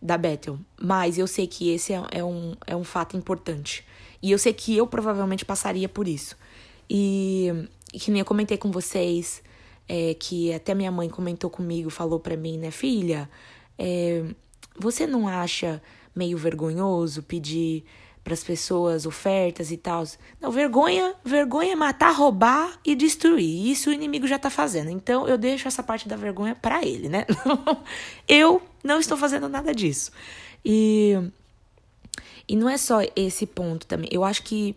da 0.00 0.18
Bethel. 0.18 0.58
Mas 0.78 1.16
eu 1.16 1.26
sei 1.26 1.46
que 1.46 1.70
esse 1.70 1.94
é, 1.94 2.02
é, 2.12 2.22
um, 2.22 2.54
é 2.66 2.76
um 2.76 2.84
fato 2.84 3.16
importante. 3.16 3.84
E 4.24 4.30
eu 4.30 4.38
sei 4.38 4.54
que 4.54 4.74
eu 4.74 4.86
provavelmente 4.86 5.44
passaria 5.44 5.86
por 5.86 6.08
isso. 6.08 6.34
E, 6.88 7.52
e 7.92 8.00
que 8.00 8.10
nem 8.10 8.20
eu 8.20 8.24
comentei 8.24 8.56
com 8.56 8.70
vocês, 8.70 9.42
é, 9.86 10.14
que 10.14 10.50
até 10.50 10.74
minha 10.74 10.90
mãe 10.90 11.10
comentou 11.10 11.50
comigo, 11.50 11.90
falou 11.90 12.18
pra 12.18 12.34
mim, 12.34 12.56
né, 12.56 12.70
filha, 12.70 13.28
é, 13.78 14.24
você 14.78 15.06
não 15.06 15.28
acha 15.28 15.82
meio 16.16 16.38
vergonhoso 16.38 17.22
pedir 17.22 17.84
para 18.24 18.32
as 18.32 18.42
pessoas 18.42 19.04
ofertas 19.04 19.70
e 19.70 19.76
tal. 19.76 20.02
Não, 20.40 20.50
vergonha, 20.50 21.14
vergonha 21.22 21.72
é 21.72 21.76
matar, 21.76 22.14
roubar 22.14 22.80
e 22.82 22.94
destruir. 22.94 23.70
Isso 23.70 23.90
o 23.90 23.92
inimigo 23.92 24.26
já 24.26 24.38
tá 24.38 24.48
fazendo. 24.48 24.88
Então 24.88 25.28
eu 25.28 25.36
deixo 25.36 25.68
essa 25.68 25.82
parte 25.82 26.08
da 26.08 26.16
vergonha 26.16 26.54
para 26.54 26.82
ele, 26.82 27.10
né? 27.10 27.26
eu 28.26 28.62
não 28.82 28.98
estou 28.98 29.18
fazendo 29.18 29.50
nada 29.50 29.74
disso. 29.74 30.10
E 30.64 31.30
e 32.48 32.56
não 32.56 32.68
é 32.68 32.76
só 32.76 33.00
esse 33.16 33.46
ponto 33.46 33.86
também. 33.86 34.08
Eu 34.12 34.24
acho 34.24 34.42
que 34.42 34.76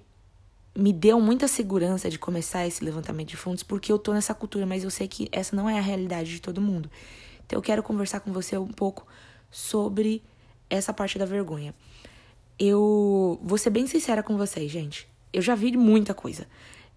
me 0.75 0.93
deu 0.93 1.19
muita 1.19 1.47
segurança 1.47 2.09
de 2.09 2.19
começar 2.19 2.67
esse 2.67 2.83
levantamento 2.83 3.29
de 3.29 3.37
fundos 3.37 3.63
porque 3.63 3.91
eu 3.91 3.97
tô 3.97 4.13
nessa 4.13 4.33
cultura, 4.33 4.65
mas 4.65 4.83
eu 4.83 4.91
sei 4.91 5.07
que 5.07 5.27
essa 5.31 5.55
não 5.55 5.69
é 5.69 5.77
a 5.77 5.81
realidade 5.81 6.31
de 6.31 6.41
todo 6.41 6.61
mundo. 6.61 6.89
Então 7.45 7.57
eu 7.57 7.63
quero 7.63 7.81
conversar 7.81 8.19
com 8.19 8.31
você 8.31 8.57
um 8.57 8.67
pouco 8.67 9.07
sobre 9.49 10.21
essa 10.69 10.93
parte 10.93 11.17
da 11.17 11.25
vergonha 11.25 11.73
eu 12.59 13.39
vou 13.43 13.57
ser 13.57 13.69
bem 13.69 13.85
sincera 13.85 14.23
com 14.23 14.35
vocês, 14.35 14.71
gente. 14.71 15.07
Eu 15.31 15.41
já 15.41 15.53
vi 15.53 15.75
muita 15.77 16.13
coisa. 16.13 16.47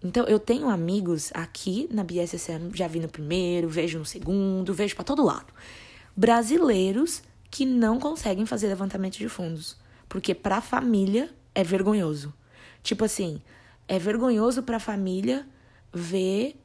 Então, 0.03 0.25
eu 0.25 0.39
tenho 0.39 0.67
amigos 0.67 1.29
aqui 1.33 1.87
na 1.91 2.03
BSSM, 2.03 2.71
já 2.73 2.87
vi 2.87 2.99
no 2.99 3.07
primeiro, 3.07 3.69
vejo 3.69 3.99
no 3.99 4.05
segundo, 4.05 4.73
vejo 4.73 4.95
para 4.95 5.03
todo 5.03 5.23
lado. 5.23 5.53
Brasileiros 6.17 7.21
que 7.51 7.65
não 7.65 7.99
conseguem 7.99 8.45
fazer 8.45 8.67
levantamento 8.67 9.17
de 9.17 9.29
fundos, 9.29 9.77
porque 10.11 10.35
para 10.35 10.57
a 10.57 10.61
família 10.61 11.33
é 11.55 11.63
vergonhoso. 11.63 12.33
Tipo 12.83 13.05
assim, 13.05 13.41
é 13.87 13.97
vergonhoso 13.97 14.61
para 14.61 14.75
a 14.75 14.79
família 14.79 15.47
ver 15.93 16.61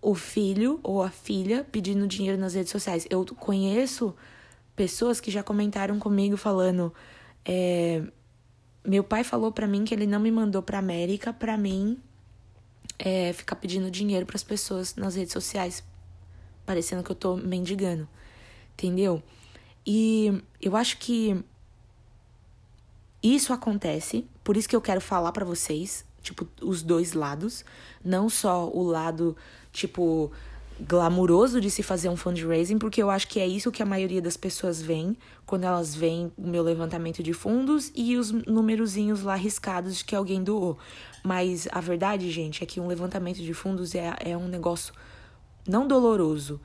o 0.00 0.14
filho 0.14 0.78
ou 0.84 1.02
a 1.02 1.10
filha 1.10 1.66
pedindo 1.72 2.06
dinheiro 2.06 2.38
nas 2.38 2.54
redes 2.54 2.70
sociais. 2.70 3.04
Eu 3.10 3.26
conheço 3.34 4.14
pessoas 4.76 5.20
que 5.20 5.28
já 5.28 5.42
comentaram 5.42 5.98
comigo 5.98 6.36
falando: 6.36 6.94
é, 7.44 8.04
meu 8.84 9.02
pai 9.02 9.24
falou 9.24 9.50
para 9.50 9.66
mim 9.66 9.84
que 9.84 9.92
ele 9.92 10.06
não 10.06 10.20
me 10.20 10.30
mandou 10.30 10.62
para 10.62 10.78
América 10.78 11.32
para 11.32 11.56
mim 11.56 11.98
é, 12.96 13.32
ficar 13.32 13.56
pedindo 13.56 13.90
dinheiro 13.90 14.24
para 14.24 14.36
as 14.36 14.44
pessoas 14.44 14.94
nas 14.94 15.16
redes 15.16 15.32
sociais, 15.32 15.82
parecendo 16.64 17.02
que 17.02 17.10
eu 17.10 17.16
tô 17.16 17.34
mendigando, 17.34 18.08
entendeu? 18.74 19.20
E 19.84 20.40
eu 20.62 20.76
acho 20.76 20.98
que 20.98 21.44
isso 23.22 23.52
acontece, 23.52 24.26
por 24.44 24.56
isso 24.56 24.68
que 24.68 24.76
eu 24.76 24.80
quero 24.80 25.00
falar 25.00 25.32
para 25.32 25.44
vocês, 25.44 26.04
tipo, 26.22 26.46
os 26.60 26.82
dois 26.82 27.12
lados, 27.12 27.64
não 28.04 28.28
só 28.28 28.68
o 28.68 28.82
lado, 28.82 29.36
tipo, 29.72 30.30
glamuroso 30.80 31.60
de 31.60 31.70
se 31.70 31.82
fazer 31.82 32.08
um 32.08 32.16
fundraising, 32.16 32.78
porque 32.78 33.02
eu 33.02 33.10
acho 33.10 33.28
que 33.28 33.40
é 33.40 33.46
isso 33.46 33.72
que 33.72 33.82
a 33.82 33.86
maioria 33.86 34.20
das 34.20 34.36
pessoas 34.36 34.80
vem 34.80 35.16
quando 35.46 35.64
elas 35.64 35.94
veem 35.94 36.30
o 36.36 36.46
meu 36.46 36.62
levantamento 36.62 37.22
de 37.22 37.32
fundos 37.32 37.90
e 37.94 38.16
os 38.16 38.30
numerozinhos 38.30 39.22
lá 39.22 39.34
riscados 39.34 39.98
de 39.98 40.04
que 40.04 40.14
alguém 40.14 40.42
doou. 40.42 40.76
Mas 41.22 41.66
a 41.72 41.80
verdade, 41.80 42.30
gente, 42.30 42.62
é 42.62 42.66
que 42.66 42.78
um 42.78 42.86
levantamento 42.86 43.38
de 43.38 43.54
fundos 43.54 43.94
é, 43.94 44.14
é 44.20 44.36
um 44.36 44.48
negócio 44.48 44.92
não 45.66 45.88
doloroso, 45.88 46.60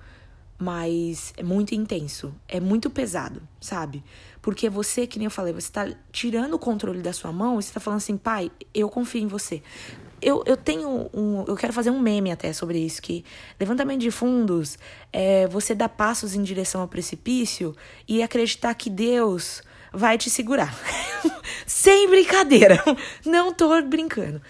mas 0.58 1.34
é 1.38 1.44
muito 1.44 1.74
intenso, 1.74 2.34
é 2.48 2.60
muito 2.60 2.90
pesado, 2.90 3.42
sabe? 3.60 4.04
Porque 4.42 4.70
você, 4.70 5.06
que 5.06 5.20
nem 5.20 5.26
eu 5.26 5.32
falei, 5.32 5.54
você 5.54 5.72
tá 5.72 5.88
tirando 6.12 6.56
o 6.56 6.60
controle 6.60 7.02
da 7.02 7.14
sua 7.14 7.32
mão 7.32 7.60
e 7.60 7.64
você 7.64 7.72
tá 7.72 7.80
falando 7.80 7.98
assim, 7.98 8.18
pai, 8.18 8.52
eu 8.74 8.90
confio 8.90 9.22
em 9.22 9.28
você. 9.28 9.62
Eu, 10.22 10.44
eu 10.46 10.56
tenho 10.56 11.10
um. 11.14 11.44
Eu 11.48 11.56
quero 11.56 11.74
fazer 11.74 11.90
um 11.90 12.00
meme 12.00 12.32
até 12.32 12.54
sobre 12.54 12.78
isso, 12.78 13.02
que 13.02 13.26
levantamento 13.60 14.02
de 14.02 14.12
fundos 14.12 14.78
é 15.12 15.48
você 15.48 15.74
dar 15.74 15.90
passos 15.90 16.36
em 16.36 16.44
direção 16.44 16.82
ao 16.82 16.88
precipício 16.88 17.76
e 18.08 18.22
acreditar 18.22 18.74
que 18.76 18.90
Deus 18.90 19.64
vai 19.92 20.18
te 20.18 20.30
segurar. 20.30 20.76
Sem 21.66 22.08
brincadeira. 22.08 22.84
Não 23.26 23.54
tô 23.54 23.82
brincando. 23.82 24.42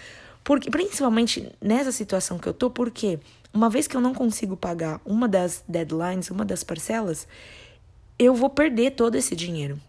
Porque, 0.43 0.69
principalmente 0.69 1.51
nessa 1.62 1.91
situação 1.91 2.38
que 2.38 2.48
eu 2.48 2.53
tô, 2.53 2.69
porque 2.69 3.19
uma 3.53 3.69
vez 3.69 3.88
que 3.88 3.95
eu 3.95 4.01
não 4.01 4.13
consigo 4.13 4.57
pagar 4.57 5.00
uma 5.05 5.27
das 5.27 5.63
deadlines, 5.67 6.31
uma 6.31 6.43
das 6.43 6.63
parcelas, 6.63 7.27
eu 8.24 8.36
vou 8.36 8.50
perder 8.50 8.92
todo 8.92 9.16
esse 9.16 9.36
dinheiro. 9.36 9.82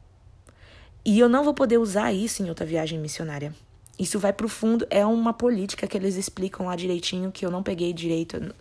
E 1.04 1.18
eu 1.18 1.28
não 1.28 1.44
vou 1.44 1.52
poder 1.52 1.76
usar 1.76 2.12
isso 2.12 2.42
em 2.42 2.48
outra 2.48 2.64
viagem 2.64 2.98
missionária. 2.98 3.54
Isso 3.98 4.18
vai 4.18 4.32
pro 4.32 4.48
fundo, 4.48 4.86
é 4.88 5.04
uma 5.04 5.34
política 5.34 5.86
que 5.86 5.96
eles 5.98 6.16
explicam 6.16 6.66
lá 6.66 6.74
direitinho, 6.74 7.30
que 7.30 7.44
eu 7.44 7.50
não 7.50 7.62
peguei 7.62 7.92
direito. 7.92 8.54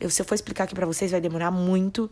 Eu, 0.00 0.08
se 0.08 0.22
eu 0.22 0.26
for 0.26 0.34
explicar 0.34 0.64
aqui 0.64 0.74
para 0.74 0.86
vocês, 0.86 1.10
vai 1.10 1.20
demorar 1.20 1.50
muito. 1.50 2.10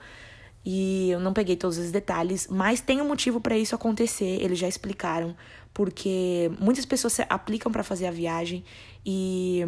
E 0.66 1.10
eu 1.10 1.18
não 1.18 1.32
peguei 1.32 1.56
todos 1.56 1.78
os 1.78 1.90
detalhes, 1.90 2.46
mas 2.50 2.80
tem 2.82 3.00
um 3.00 3.08
motivo 3.08 3.40
para 3.40 3.56
isso 3.56 3.74
acontecer, 3.74 4.42
eles 4.42 4.58
já 4.58 4.68
explicaram, 4.68 5.34
porque 5.72 6.50
muitas 6.60 6.84
pessoas 6.84 7.18
aplicam 7.28 7.72
para 7.72 7.82
fazer 7.82 8.06
a 8.06 8.10
viagem 8.10 8.62
e 9.06 9.66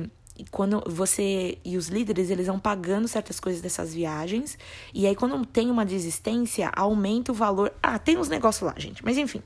quando 0.50 0.82
você 0.86 1.58
e 1.64 1.76
os 1.76 1.88
líderes 1.88 2.30
eles 2.30 2.46
vão 2.46 2.58
pagando 2.58 3.06
certas 3.08 3.38
coisas 3.38 3.60
dessas 3.60 3.92
viagens. 3.92 4.58
E 4.94 5.06
aí 5.06 5.14
quando 5.14 5.44
tem 5.44 5.70
uma 5.70 5.84
desistência 5.84 6.70
aumenta 6.74 7.32
o 7.32 7.34
valor. 7.34 7.72
Ah 7.82 7.98
tem 7.98 8.16
uns 8.16 8.28
negócios 8.28 8.62
lá 8.62 8.74
gente. 8.76 9.04
Mas 9.04 9.18
enfim. 9.18 9.42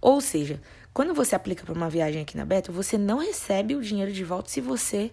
Ou 0.00 0.20
seja 0.20 0.60
quando 0.92 1.14
você 1.14 1.34
aplica 1.34 1.64
para 1.64 1.74
uma 1.74 1.88
viagem 1.88 2.22
aqui 2.22 2.36
na 2.36 2.44
Beto 2.44 2.72
você 2.72 2.98
não 2.98 3.18
recebe 3.18 3.74
o 3.74 3.82
dinheiro 3.82 4.12
de 4.12 4.24
volta 4.24 4.50
se 4.50 4.60
você 4.60 5.10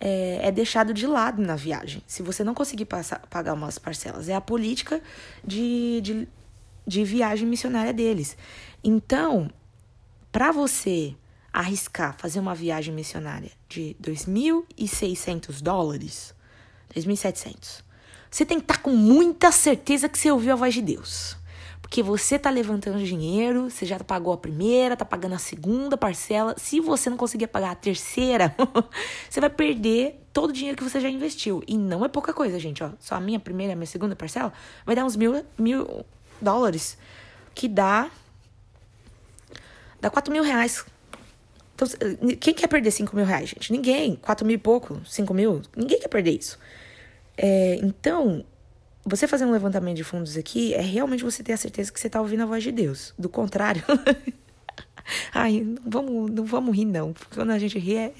é, 0.00 0.48
é, 0.48 0.50
deixado 0.50 0.92
de 0.92 1.06
lado 1.06 1.40
na 1.40 1.54
viagem. 1.54 2.02
Se 2.06 2.22
você 2.22 2.42
não 2.42 2.54
conseguir 2.54 2.86
passar, 2.86 3.20
pagar 3.30 3.54
umas 3.54 3.78
parcelas. 3.78 4.28
É 4.28 4.34
a 4.34 4.40
política 4.40 5.00
de, 5.44 6.00
de, 6.00 6.28
de 6.84 7.04
viagem 7.04 7.46
missionária 7.46 7.92
deles. 7.92 8.36
Então 8.82 9.48
para 10.32 10.50
você 10.50 11.14
arriscar 11.52 12.16
fazer 12.16 12.40
uma 12.40 12.54
viagem 12.54 12.94
missionária 12.94 13.50
de 13.68 13.96
2.600 14.02 15.60
dólares, 15.60 16.34
2.700, 16.94 17.82
você 18.30 18.46
tem 18.46 18.58
que 18.58 18.64
estar 18.64 18.76
tá 18.76 18.80
com 18.80 18.90
muita 18.90 19.52
certeza 19.52 20.08
que 20.08 20.18
você 20.18 20.30
ouviu 20.30 20.54
a 20.54 20.56
voz 20.56 20.72
de 20.72 20.80
Deus. 20.80 21.36
Porque 21.82 22.02
você 22.02 22.38
tá 22.38 22.48
levantando 22.48 23.04
dinheiro, 23.04 23.68
você 23.68 23.84
já 23.84 23.98
pagou 24.00 24.32
a 24.32 24.38
primeira, 24.38 24.96
tá 24.96 25.04
pagando 25.04 25.34
a 25.34 25.38
segunda 25.38 25.94
parcela. 25.98 26.54
Se 26.56 26.80
você 26.80 27.10
não 27.10 27.18
conseguir 27.18 27.48
pagar 27.48 27.72
a 27.72 27.74
terceira, 27.74 28.56
você 29.28 29.38
vai 29.38 29.50
perder 29.50 30.18
todo 30.32 30.48
o 30.48 30.52
dinheiro 30.54 30.78
que 30.78 30.82
você 30.82 30.98
já 30.98 31.10
investiu. 31.10 31.62
E 31.68 31.76
não 31.76 32.02
é 32.02 32.08
pouca 32.08 32.32
coisa, 32.32 32.58
gente. 32.58 32.82
Ó, 32.82 32.92
só 32.98 33.16
a 33.16 33.20
minha 33.20 33.38
primeira, 33.38 33.74
a 33.74 33.76
minha 33.76 33.86
segunda 33.86 34.16
parcela 34.16 34.50
vai 34.86 34.96
dar 34.96 35.04
uns 35.04 35.16
mil, 35.16 35.44
mil 35.58 36.06
dólares. 36.40 36.96
Que 37.54 37.68
dá. 37.68 38.10
Dá 40.00 40.08
4 40.08 40.32
mil 40.32 40.42
reais 40.42 40.82
então, 41.82 42.36
quem 42.40 42.54
quer 42.54 42.66
perder 42.68 42.90
5 42.90 43.14
mil 43.14 43.24
reais, 43.24 43.50
gente? 43.50 43.72
Ninguém. 43.72 44.16
4 44.16 44.46
mil 44.46 44.54
e 44.54 44.58
pouco, 44.58 45.00
5 45.04 45.34
mil, 45.34 45.62
ninguém 45.76 45.98
quer 45.98 46.08
perder 46.08 46.32
isso. 46.32 46.58
É, 47.36 47.78
então, 47.82 48.44
você 49.04 49.26
fazer 49.26 49.44
um 49.44 49.50
levantamento 49.50 49.96
de 49.96 50.04
fundos 50.04 50.36
aqui 50.36 50.74
é 50.74 50.80
realmente 50.80 51.24
você 51.24 51.42
ter 51.42 51.52
a 51.52 51.56
certeza 51.56 51.92
que 51.92 51.98
você 51.98 52.06
está 52.06 52.20
ouvindo 52.20 52.42
a 52.42 52.46
voz 52.46 52.62
de 52.62 52.70
Deus. 52.70 53.12
Do 53.18 53.28
contrário. 53.28 53.82
Ai, 55.34 55.60
não 55.60 55.82
vamos, 55.90 56.30
não 56.30 56.44
vamos 56.44 56.76
rir, 56.76 56.84
não. 56.84 57.12
Porque 57.12 57.34
quando 57.34 57.50
a 57.50 57.58
gente 57.58 57.78
ri 57.78 57.96
é, 57.96 58.14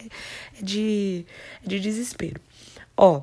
é 0.58 0.62
de, 0.62 1.24
é 1.64 1.68
de 1.68 1.78
desespero. 1.78 2.40
Ó, 2.96 3.22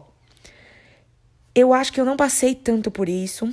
eu 1.54 1.74
acho 1.74 1.92
que 1.92 2.00
eu 2.00 2.06
não 2.06 2.16
passei 2.16 2.56
tanto 2.56 2.90
por 2.90 3.10
isso 3.10 3.52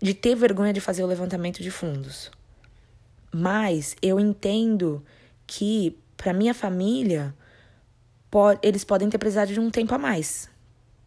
de 0.00 0.12
ter 0.12 0.36
vergonha 0.36 0.72
de 0.72 0.80
fazer 0.80 1.02
o 1.02 1.06
levantamento 1.06 1.62
de 1.62 1.70
fundos. 1.70 2.30
Mas 3.32 3.96
eu 4.02 4.20
entendo 4.20 5.02
que 5.46 5.98
para 6.16 6.32
minha 6.32 6.54
família 6.54 7.34
eles 8.62 8.84
podem 8.84 9.08
ter 9.08 9.18
precisado 9.18 9.52
de 9.52 9.60
um 9.60 9.70
tempo 9.70 9.94
a 9.94 9.98
mais. 9.98 10.50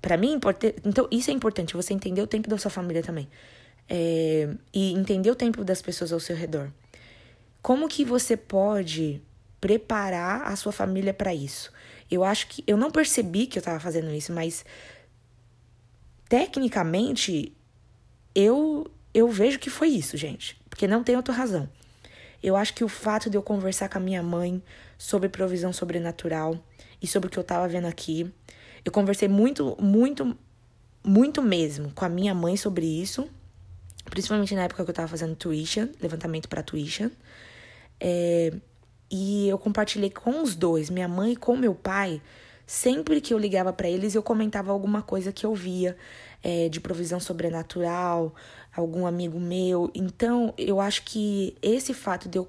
Para 0.01 0.17
mim, 0.17 0.39
então 0.85 1.07
isso 1.11 1.29
é 1.29 1.33
importante, 1.33 1.75
você 1.75 1.93
entender 1.93 2.21
o 2.21 2.27
tempo 2.27 2.49
da 2.49 2.57
sua 2.57 2.71
família 2.71 3.03
também. 3.03 3.29
É, 3.87 4.49
e 4.73 4.93
entender 4.93 5.29
o 5.31 5.35
tempo 5.35 5.63
das 5.63 5.81
pessoas 5.81 6.13
ao 6.13 6.19
seu 6.19 6.35
redor. 6.35 6.71
Como 7.61 7.87
que 7.89 8.05
você 8.05 8.37
pode 8.37 9.21
preparar 9.59 10.43
a 10.43 10.55
sua 10.55 10.71
família 10.71 11.13
para 11.13 11.33
isso? 11.33 11.71
Eu 12.09 12.23
acho 12.23 12.47
que 12.47 12.63
eu 12.65 12.77
não 12.77 12.91
percebi 12.91 13.45
que 13.45 13.57
eu 13.57 13.61
estava 13.61 13.79
fazendo 13.79 14.11
isso, 14.11 14.31
mas 14.31 14.63
tecnicamente 16.27 17.51
eu 18.33 18.89
eu 19.11 19.27
vejo 19.27 19.57
que 19.57 19.71
foi 19.71 19.89
isso, 19.89 20.15
gente, 20.15 20.59
porque 20.69 20.87
não 20.87 21.03
tem 21.03 21.15
outra 21.15 21.33
razão. 21.33 21.67
Eu 22.41 22.55
acho 22.55 22.73
que 22.73 22.83
o 22.83 22.87
fato 22.87 23.29
de 23.29 23.37
eu 23.37 23.43
conversar 23.43 23.89
com 23.89 23.97
a 23.97 24.01
minha 24.01 24.23
mãe 24.23 24.61
sobre 24.97 25.29
provisão 25.29 25.73
sobrenatural 25.73 26.57
e 27.01 27.07
sobre 27.07 27.27
o 27.27 27.29
que 27.29 27.37
eu 27.37 27.43
tava 27.43 27.67
vendo 27.67 27.87
aqui, 27.87 28.31
eu 28.83 28.91
conversei 28.91 29.27
muito, 29.27 29.77
muito, 29.81 30.37
muito 31.03 31.41
mesmo 31.41 31.91
com 31.91 32.05
a 32.05 32.09
minha 32.09 32.33
mãe 32.33 32.55
sobre 32.55 32.85
isso, 32.85 33.29
principalmente 34.09 34.55
na 34.55 34.63
época 34.63 34.83
que 34.83 34.89
eu 34.89 34.95
tava 34.95 35.07
fazendo 35.07 35.35
tuition, 35.35 35.89
levantamento 36.01 36.47
para 36.47 36.63
tuition. 36.63 37.09
É, 37.99 38.53
e 39.11 39.49
eu 39.49 39.57
compartilhei 39.57 40.09
com 40.09 40.41
os 40.41 40.55
dois, 40.55 40.89
minha 40.89 41.07
mãe 41.07 41.33
e 41.33 41.35
com 41.35 41.57
meu 41.57 41.75
pai, 41.75 42.21
sempre 42.65 43.19
que 43.19 43.33
eu 43.33 43.37
ligava 43.37 43.73
para 43.73 43.89
eles, 43.89 44.15
eu 44.15 44.23
comentava 44.23 44.71
alguma 44.71 45.01
coisa 45.01 45.31
que 45.31 45.45
eu 45.45 45.53
via 45.55 45.97
é, 46.43 46.69
de 46.69 46.79
provisão 46.79 47.19
sobrenatural, 47.19 48.33
algum 48.75 49.05
amigo 49.05 49.39
meu. 49.39 49.91
Então, 49.93 50.53
eu 50.57 50.79
acho 50.79 51.03
que 51.03 51.55
esse 51.61 51.93
fato 51.93 52.29
de 52.29 52.37
eu 52.37 52.47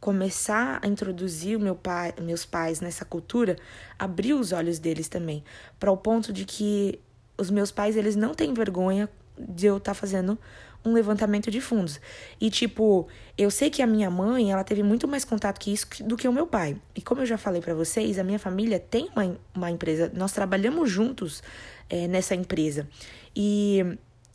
começar 0.00 0.80
a 0.82 0.86
introduzir 0.86 1.58
meu 1.58 1.74
pai, 1.74 2.14
meus 2.22 2.44
pais 2.46 2.80
nessa 2.80 3.04
cultura 3.04 3.56
abriu 3.98 4.38
os 4.38 4.50
olhos 4.50 4.78
deles 4.78 5.08
também, 5.08 5.44
para 5.78 5.92
o 5.92 5.96
ponto 5.96 6.32
de 6.32 6.44
que 6.46 6.98
os 7.36 7.50
meus 7.50 7.70
pais 7.70 7.96
eles 7.96 8.16
não 8.16 8.34
têm 8.34 8.54
vergonha 8.54 9.08
de 9.38 9.66
eu 9.66 9.76
estar 9.76 9.92
tá 9.92 9.94
fazendo 9.94 10.38
um 10.84 10.94
levantamento 10.94 11.50
de 11.50 11.60
fundos. 11.60 12.00
E 12.40 12.50
tipo, 12.50 13.06
eu 13.36 13.50
sei 13.50 13.68
que 13.68 13.82
a 13.82 13.86
minha 13.86 14.10
mãe, 14.10 14.50
ela 14.50 14.64
teve 14.64 14.82
muito 14.82 15.06
mais 15.06 15.24
contato 15.24 15.58
que 15.58 15.72
isso 15.72 15.86
do 16.04 16.16
que 16.16 16.26
o 16.26 16.32
meu 16.32 16.46
pai. 16.46 16.76
E 16.94 17.02
como 17.02 17.20
eu 17.20 17.26
já 17.26 17.36
falei 17.36 17.60
para 17.60 17.74
vocês, 17.74 18.18
a 18.18 18.24
minha 18.24 18.38
família 18.38 18.78
tem 18.78 19.10
uma, 19.14 19.36
uma 19.54 19.70
empresa, 19.70 20.10
nós 20.14 20.32
trabalhamos 20.32 20.90
juntos 20.90 21.42
é, 21.90 22.08
nessa 22.08 22.34
empresa. 22.34 22.88
E 23.36 23.84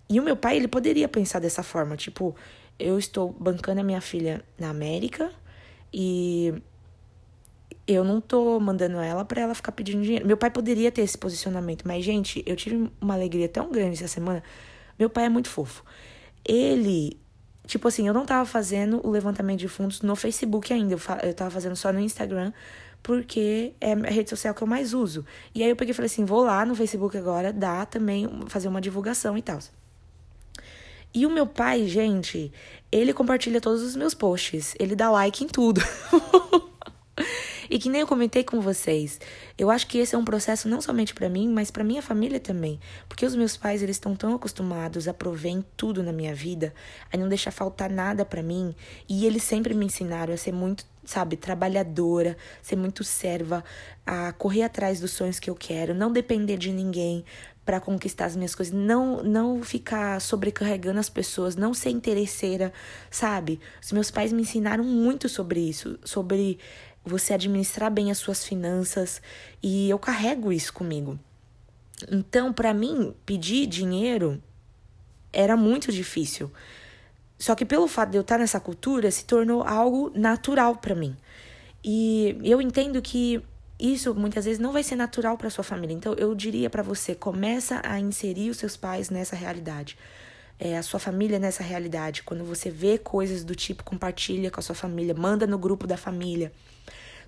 e 0.10 0.20
o 0.20 0.24
meu 0.24 0.36
pai, 0.36 0.58
ele 0.58 0.68
poderia 0.68 1.08
pensar 1.08 1.40
dessa 1.40 1.64
forma, 1.64 1.98
tipo, 1.98 2.36
eu 2.78 3.00
estou 3.00 3.32
bancando 3.40 3.82
a 3.82 3.84
minha 3.84 4.02
filha 4.02 4.44
na 4.60 4.70
América 4.70 5.32
e 5.92 6.54
eu 7.88 8.04
não 8.04 8.22
tô 8.22 8.60
mandando 8.60 8.98
ela 9.00 9.26
para 9.26 9.42
ela 9.42 9.56
ficar 9.56 9.72
pedindo 9.72 10.04
dinheiro. 10.04 10.28
Meu 10.28 10.38
pai 10.38 10.52
poderia 10.52 10.92
ter 10.92 11.02
esse 11.02 11.18
posicionamento, 11.18 11.88
mas 11.88 12.04
gente, 12.06 12.44
eu 12.46 12.56
tive 12.56 12.90
uma 13.02 13.16
alegria 13.16 13.50
tão 13.50 13.72
grande 13.72 13.96
essa 13.96 14.08
semana. 14.08 14.44
Meu 14.98 15.10
pai 15.10 15.26
é 15.26 15.30
muito 15.30 15.50
fofo. 15.50 15.84
Ele, 16.48 17.20
tipo 17.66 17.88
assim, 17.88 18.08
eu 18.08 18.14
não 18.14 18.26
tava 18.26 18.46
fazendo 18.46 19.02
o 19.06 19.10
levantamento 19.10 19.60
de 19.60 19.68
fundos 19.68 20.02
no 20.02 20.16
Facebook 20.16 20.72
ainda, 20.72 20.94
eu, 20.94 21.00
eu 21.24 21.34
tava 21.34 21.50
fazendo 21.50 21.76
só 21.76 21.92
no 21.92 22.00
Instagram, 22.00 22.54
porque 23.06 23.74
é 23.80 23.94
a 23.94 24.10
rede 24.10 24.32
social 24.32 24.52
que 24.56 24.64
eu 24.64 24.68
mais 24.68 24.92
uso. 24.92 25.24
E 25.54 25.62
aí 25.62 25.70
eu 25.70 25.76
peguei 25.76 25.92
e 25.92 25.94
falei 25.94 26.08
assim, 26.08 26.26
vou 26.26 26.44
lá 26.44 26.66
no 26.66 26.74
Facebook 26.74 27.16
agora, 27.16 27.54
dá 27.54 27.86
também 27.86 28.28
fazer 28.48 28.68
uma 28.68 28.82
divulgação 28.82 29.38
e 29.38 29.44
tal. 29.44 29.60
E 31.14 31.24
o 31.24 31.30
meu 31.30 31.46
pai, 31.46 31.88
gente, 31.88 32.52
ele 32.92 33.14
compartilha 33.14 33.62
todos 33.62 33.84
os 33.84 33.96
meus 33.96 34.16
posts. 34.16 34.74
Ele 34.80 34.96
dá 34.96 35.12
like 35.12 35.44
em 35.44 35.48
tudo. 35.48 35.82
e 37.70 37.80
que 37.80 37.90
nem 37.90 38.02
eu 38.02 38.08
comentei 38.08 38.44
com 38.44 38.62
vocês, 38.62 39.20
eu 39.58 39.70
acho 39.70 39.88
que 39.88 39.98
esse 39.98 40.16
é 40.16 40.18
um 40.18 40.26
processo 40.26 40.68
não 40.68 40.82
somente 40.82 41.14
para 41.14 41.30
mim, 41.30 41.48
mas 41.48 41.72
para 41.72 41.84
minha 41.84 42.02
família 42.02 42.40
também, 42.40 42.80
porque 43.08 43.26
os 43.26 43.36
meus 43.36 43.58
pais 43.58 43.82
eles 43.82 43.96
estão 43.96 44.16
tão 44.16 44.36
acostumados 44.36 45.08
a 45.08 45.14
prover 45.14 45.52
em 45.52 45.66
tudo 45.76 46.04
na 46.04 46.12
minha 46.12 46.34
vida, 46.34 46.74
a 47.12 47.18
não 47.18 47.28
deixar 47.28 47.52
faltar 47.52 47.90
nada 47.90 48.26
para 48.26 48.44
mim, 48.44 48.76
e 49.08 49.26
eles 49.26 49.44
sempre 49.44 49.74
me 49.74 49.86
ensinaram 49.86 50.34
a 50.34 50.38
ser 50.38 50.52
muito, 50.52 50.86
sabe, 51.04 51.36
trabalhadora, 51.36 52.38
ser 52.62 52.76
muito 52.76 53.04
serva, 53.04 53.64
a 54.06 54.32
correr 54.34 54.64
atrás 54.64 55.00
dos 55.00 55.12
sonhos 55.12 55.40
que 55.40 55.50
eu 55.50 55.56
quero, 55.56 55.94
não 55.94 56.12
depender 56.12 56.58
de 56.58 56.72
ninguém, 56.72 57.26
para 57.66 57.80
conquistar 57.80 58.26
as 58.26 58.36
minhas 58.36 58.54
coisas, 58.54 58.74
não 58.74 59.24
não 59.24 59.64
ficar 59.64 60.22
sobrecarregando 60.22 61.00
as 61.00 61.10
pessoas, 61.10 61.56
não 61.56 61.74
ser 61.74 61.90
interesseira, 61.90 62.72
sabe? 63.10 63.60
Os 63.82 63.92
meus 63.92 64.12
pais 64.12 64.32
me 64.32 64.44
ensinaram 64.44 64.84
muito 64.84 65.28
sobre 65.28 65.60
isso, 65.60 65.98
sobre 66.04 66.60
você 67.06 67.34
administrar 67.34 67.92
bem 67.92 68.10
as 68.12 68.18
suas 68.18 68.44
finanças 68.44 69.22
e 69.62 69.90
eu 69.90 70.00
carrego 70.00 70.52
isso 70.52 70.74
comigo. 70.74 71.20
Então, 72.12 72.52
para 72.52 72.74
mim, 72.74 73.14
pedir 73.26 73.68
dinheiro 73.68 74.42
era 75.32 75.56
muito 75.56 75.92
difícil. 75.92 76.52
Só 77.38 77.54
que 77.54 77.66
pelo 77.66 77.88
fato 77.88 78.12
de 78.12 78.18
eu 78.18 78.22
estar 78.22 78.40
nessa 78.40 78.60
cultura, 78.60 79.12
se 79.12 79.26
tornou 79.26 79.62
algo 79.64 80.12
natural 80.16 80.78
para 80.78 80.96
mim. 80.96 81.16
E 81.84 82.38
eu 82.44 82.62
entendo 82.62 83.02
que 83.02 83.42
isso 83.80 84.16
muitas 84.16 84.46
vezes 84.46 84.60
não 84.60 84.72
vai 84.72 84.84
ser 84.84 84.96
natural 84.96 85.38
para 85.38 85.50
sua 85.50 85.64
família. 85.64 85.94
Então 85.94 86.14
eu 86.14 86.34
diria 86.34 86.70
para 86.70 86.82
você, 86.82 87.14
começa 87.14 87.82
a 87.84 88.00
inserir 88.00 88.50
os 88.50 88.58
seus 88.58 88.78
pais 88.78 89.10
nessa 89.10 89.36
realidade. 89.36 89.98
É, 90.60 90.78
a 90.78 90.84
sua 90.84 91.00
família 91.00 91.40
nessa 91.40 91.64
realidade. 91.64 92.24
Quando 92.24 92.44
você 92.44 92.70
vê 92.70 92.98
coisas 92.98 93.44
do 93.44 93.56
tipo, 93.56 93.84
compartilha 93.84 94.50
com 94.50 94.60
a 94.60 94.64
sua 94.64 94.76
família, 94.76 95.14
manda 95.14 95.46
no 95.46 95.58
grupo 95.58 95.86
da 95.86 95.98
família. 95.98 96.52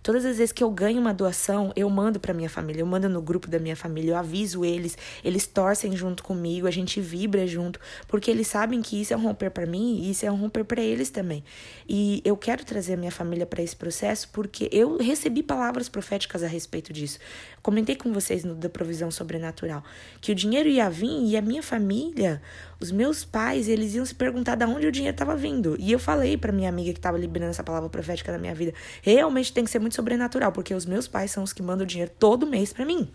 Todas 0.08 0.24
as 0.24 0.38
vezes 0.38 0.54
que 0.54 0.64
eu 0.64 0.72
ganho 0.72 1.02
uma 1.02 1.14
doação, 1.14 1.74
eu 1.76 1.90
mando 1.90 2.18
para 2.18 2.34
minha 2.34 2.50
família, 2.50 2.82
eu 2.82 2.86
mando 2.86 3.10
no 3.10 3.22
grupo 3.22 3.50
da 3.50 3.60
minha 3.60 3.76
família, 3.76 4.12
eu 4.12 4.16
aviso 4.16 4.64
eles, 4.64 4.98
eles 5.22 5.46
torcem 5.46 5.98
junto 5.98 6.24
comigo, 6.24 6.66
a 6.66 6.72
gente 6.72 7.02
vibra 7.02 7.46
junto, 7.46 7.78
porque 8.08 8.32
eles 8.32 8.48
sabem 8.48 8.82
que 8.82 9.02
isso 9.02 9.14
é 9.14 9.18
um 9.18 9.22
romper 9.22 9.52
para 9.52 9.66
mim 9.66 10.00
e 10.00 10.12
isso 10.12 10.26
é 10.26 10.32
um 10.32 10.38
romper 10.38 10.64
para 10.64 10.82
eles 10.82 11.10
também. 11.10 11.44
E 11.90 12.22
eu 12.24 12.38
quero 12.38 12.64
trazer 12.64 12.94
a 12.94 12.96
minha 12.96 13.12
família 13.12 13.46
para 13.46 13.62
esse 13.62 13.76
processo 13.76 14.30
porque 14.32 14.70
eu 14.72 14.96
recebi 14.96 15.44
palavras 15.44 15.90
proféticas 15.90 16.42
a 16.42 16.48
respeito 16.48 16.94
disso. 16.94 17.20
Comentei 17.62 17.98
com 17.98 18.14
vocês 18.14 18.46
no 18.46 18.56
da 18.56 18.70
provisão 18.70 19.12
sobrenatural 19.12 19.84
que 20.22 20.32
o 20.32 20.36
dinheiro 20.36 20.70
ia 20.70 20.90
vir 20.90 21.26
e 21.26 21.36
a 21.36 21.42
minha 21.42 21.62
família, 21.62 22.42
os 22.80 22.94
meus 22.94 23.26
pais, 23.26 23.68
eles 23.68 23.94
iam 23.94 24.06
se 24.06 24.16
perguntar 24.16 24.56
de 24.56 24.64
onde 24.64 24.88
o 24.88 24.92
dinheiro 24.92 25.14
estava 25.14 25.36
vindo. 25.36 25.76
E 25.78 25.92
eu 25.92 26.00
falei 26.00 26.38
para 26.38 26.54
minha 26.54 26.70
amiga 26.70 26.94
que 26.94 27.00
estava 27.00 27.18
liberando 27.18 27.50
essa 27.50 27.62
palavra 27.62 27.90
profética 27.90 28.32
na 28.32 28.38
minha 28.38 28.56
vida, 28.56 28.74
realmente 29.02 29.52
tem 29.52 29.66
que 29.66 29.70
ser 29.70 29.80
muito 29.80 29.97
sobrenatural, 29.98 30.52
porque 30.52 30.74
os 30.74 30.86
meus 30.86 31.08
pais 31.08 31.32
são 31.32 31.44
os 31.44 31.52
que 31.52 31.62
mandam 31.62 31.86
dinheiro 31.86 32.12
todo 32.18 32.48
mês 32.48 32.72
para 32.72 32.86
mim. 32.86 33.10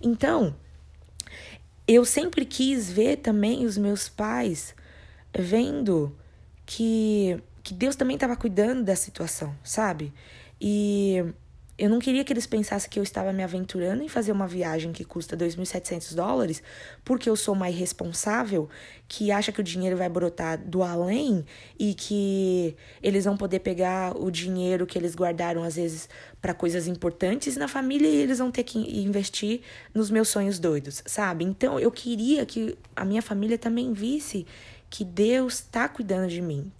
Então, 0.00 0.54
eu 1.86 2.04
sempre 2.04 2.44
quis 2.44 2.90
ver 2.90 3.16
também 3.16 3.64
os 3.64 3.76
meus 3.76 4.08
pais 4.08 4.74
vendo 5.34 6.16
que 6.64 7.42
que 7.68 7.74
Deus 7.74 7.96
também 7.96 8.14
estava 8.14 8.34
cuidando 8.34 8.82
da 8.82 8.96
situação, 8.96 9.54
sabe? 9.62 10.10
E 10.58 11.22
eu 11.78 11.88
não 11.88 12.00
queria 12.00 12.24
que 12.24 12.32
eles 12.32 12.44
pensassem 12.44 12.90
que 12.90 12.98
eu 12.98 13.02
estava 13.04 13.32
me 13.32 13.42
aventurando 13.42 14.02
em 14.02 14.08
fazer 14.08 14.32
uma 14.32 14.48
viagem 14.48 14.90
que 14.90 15.04
custa 15.04 15.36
2.700 15.36 16.12
dólares, 16.12 16.60
porque 17.04 17.30
eu 17.30 17.36
sou 17.36 17.54
uma 17.54 17.70
irresponsável 17.70 18.68
que 19.06 19.30
acha 19.30 19.52
que 19.52 19.60
o 19.60 19.64
dinheiro 19.64 19.96
vai 19.96 20.08
brotar 20.08 20.58
do 20.58 20.82
além 20.82 21.44
e 21.78 21.94
que 21.94 22.76
eles 23.00 23.24
vão 23.24 23.36
poder 23.36 23.60
pegar 23.60 24.16
o 24.20 24.28
dinheiro 24.28 24.86
que 24.86 24.98
eles 24.98 25.14
guardaram 25.14 25.62
às 25.62 25.76
vezes 25.76 26.08
para 26.42 26.52
coisas 26.52 26.88
importantes 26.88 27.56
na 27.56 27.68
família 27.68 28.08
e 28.08 28.16
eles 28.16 28.38
vão 28.38 28.50
ter 28.50 28.64
que 28.64 28.78
investir 29.00 29.60
nos 29.94 30.10
meus 30.10 30.28
sonhos 30.28 30.58
doidos, 30.58 31.02
sabe? 31.06 31.44
Então 31.44 31.78
eu 31.78 31.92
queria 31.92 32.44
que 32.44 32.76
a 32.96 33.04
minha 33.04 33.22
família 33.22 33.56
também 33.56 33.92
visse 33.92 34.44
que 34.90 35.04
Deus 35.04 35.54
está 35.54 35.88
cuidando 35.88 36.28
de 36.28 36.40
mim. 36.40 36.72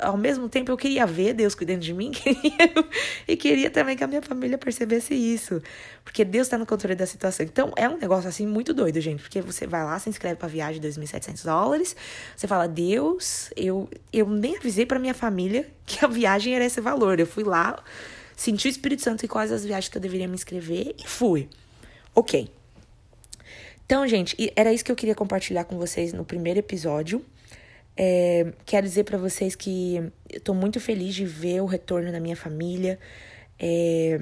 Ao 0.00 0.16
mesmo 0.16 0.48
tempo, 0.48 0.70
eu 0.70 0.76
queria 0.76 1.04
ver 1.06 1.34
Deus 1.34 1.54
cuidando 1.54 1.80
de 1.80 1.92
mim 1.92 2.10
queria, 2.14 2.86
e 3.26 3.36
queria 3.36 3.70
também 3.70 3.96
que 3.96 4.04
a 4.04 4.06
minha 4.06 4.22
família 4.22 4.56
percebesse 4.56 5.14
isso. 5.14 5.60
Porque 6.04 6.24
Deus 6.24 6.46
está 6.46 6.56
no 6.56 6.64
controle 6.64 6.94
da 6.94 7.06
situação. 7.06 7.44
Então, 7.44 7.72
é 7.76 7.88
um 7.88 7.96
negócio 7.98 8.28
assim 8.28 8.46
muito 8.46 8.72
doido, 8.72 9.00
gente. 9.00 9.22
Porque 9.22 9.40
você 9.40 9.66
vai 9.66 9.82
lá, 9.84 9.98
se 9.98 10.08
inscreve 10.08 10.36
para 10.36 10.48
viagem 10.48 10.80
de 10.80 10.88
2.700 10.88 11.44
dólares. 11.44 11.96
Você 12.36 12.46
fala, 12.46 12.68
Deus, 12.68 13.50
eu, 13.56 13.88
eu 14.12 14.28
nem 14.28 14.56
avisei 14.56 14.86
para 14.86 14.98
minha 14.98 15.14
família 15.14 15.68
que 15.84 16.04
a 16.04 16.08
viagem 16.08 16.54
era 16.54 16.64
esse 16.64 16.80
valor. 16.80 17.18
Eu 17.18 17.26
fui 17.26 17.42
lá, 17.42 17.82
senti 18.36 18.68
o 18.68 18.70
Espírito 18.70 19.02
Santo 19.02 19.24
e 19.24 19.28
quais 19.28 19.50
as 19.50 19.64
viagens 19.64 19.88
que 19.88 19.98
eu 19.98 20.02
deveria 20.02 20.28
me 20.28 20.34
inscrever 20.34 20.94
e 20.98 21.08
fui. 21.08 21.48
Ok. 22.14 22.48
Então, 23.86 24.06
gente, 24.06 24.36
era 24.56 24.72
isso 24.72 24.84
que 24.84 24.90
eu 24.90 24.96
queria 24.96 25.14
compartilhar 25.14 25.64
com 25.64 25.76
vocês 25.76 26.12
no 26.12 26.24
primeiro 26.24 26.58
episódio. 26.60 27.24
É, 27.96 28.52
quero 28.64 28.86
dizer 28.86 29.04
para 29.04 29.18
vocês 29.18 29.54
que 29.54 30.12
eu 30.30 30.40
tô 30.40 30.52
muito 30.52 30.80
feliz 30.80 31.14
de 31.14 31.24
ver 31.24 31.60
o 31.60 31.66
retorno 31.66 32.10
da 32.10 32.20
minha 32.20 32.36
família. 32.36 32.98
É, 33.58 34.20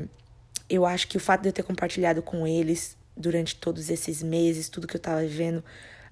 eu 0.68 0.84
acho 0.84 1.08
que 1.08 1.16
o 1.16 1.20
fato 1.20 1.42
de 1.42 1.48
eu 1.48 1.52
ter 1.52 1.62
compartilhado 1.62 2.22
com 2.22 2.46
eles 2.46 2.96
durante 3.16 3.56
todos 3.56 3.90
esses 3.90 4.22
meses, 4.22 4.68
tudo 4.68 4.86
que 4.86 4.96
eu 4.96 5.00
tava 5.00 5.20
vivendo, 5.20 5.64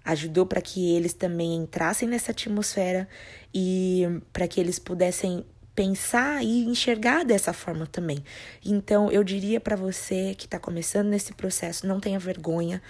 ajudou 0.04 0.46
para 0.46 0.60
que 0.60 0.94
eles 0.94 1.12
também 1.12 1.56
entrassem 1.56 2.08
nessa 2.08 2.30
atmosfera 2.32 3.08
e 3.54 4.04
para 4.32 4.48
que 4.48 4.60
eles 4.60 4.78
pudessem 4.78 5.44
pensar 5.74 6.42
e 6.42 6.64
enxergar 6.64 7.24
dessa 7.24 7.52
forma 7.52 7.86
também. 7.86 8.22
Então, 8.64 9.10
eu 9.10 9.22
diria 9.22 9.60
para 9.60 9.76
você 9.76 10.34
que 10.36 10.44
está 10.44 10.58
começando 10.58 11.08
nesse 11.08 11.32
processo, 11.32 11.86
não 11.86 12.00
tenha 12.00 12.18
vergonha 12.18 12.82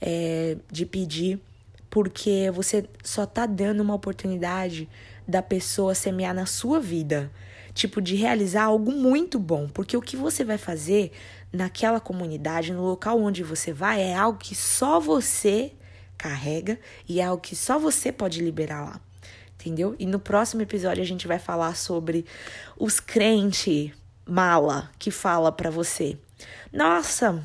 é, 0.00 0.56
de 0.70 0.84
pedir 0.86 1.40
porque 1.90 2.50
você 2.52 2.88
só 3.02 3.26
tá 3.26 3.46
dando 3.46 3.80
uma 3.80 3.94
oportunidade 3.94 4.88
da 5.26 5.42
pessoa 5.42 5.94
semear 5.94 6.34
na 6.34 6.46
sua 6.46 6.78
vida, 6.78 7.30
tipo 7.74 8.00
de 8.00 8.14
realizar 8.14 8.64
algo 8.64 8.92
muito 8.92 9.38
bom, 9.38 9.68
porque 9.68 9.96
o 9.96 10.02
que 10.02 10.16
você 10.16 10.44
vai 10.44 10.58
fazer 10.58 11.12
naquela 11.52 12.00
comunidade, 12.00 12.72
no 12.72 12.82
local 12.82 13.20
onde 13.20 13.42
você 13.42 13.72
vai, 13.72 14.02
é 14.02 14.14
algo 14.14 14.38
que 14.38 14.54
só 14.54 15.00
você 15.00 15.72
carrega 16.16 16.78
e 17.08 17.20
é 17.20 17.24
algo 17.24 17.42
que 17.42 17.56
só 17.56 17.78
você 17.78 18.12
pode 18.12 18.40
liberar 18.40 18.84
lá. 18.84 19.00
Entendeu? 19.54 19.96
E 19.98 20.06
no 20.06 20.20
próximo 20.20 20.62
episódio 20.62 21.02
a 21.02 21.06
gente 21.06 21.26
vai 21.26 21.38
falar 21.38 21.74
sobre 21.76 22.24
os 22.78 23.00
crentes 23.00 23.90
mala 24.24 24.90
que 24.98 25.10
fala 25.10 25.50
para 25.50 25.70
você: 25.70 26.16
"Nossa, 26.72 27.42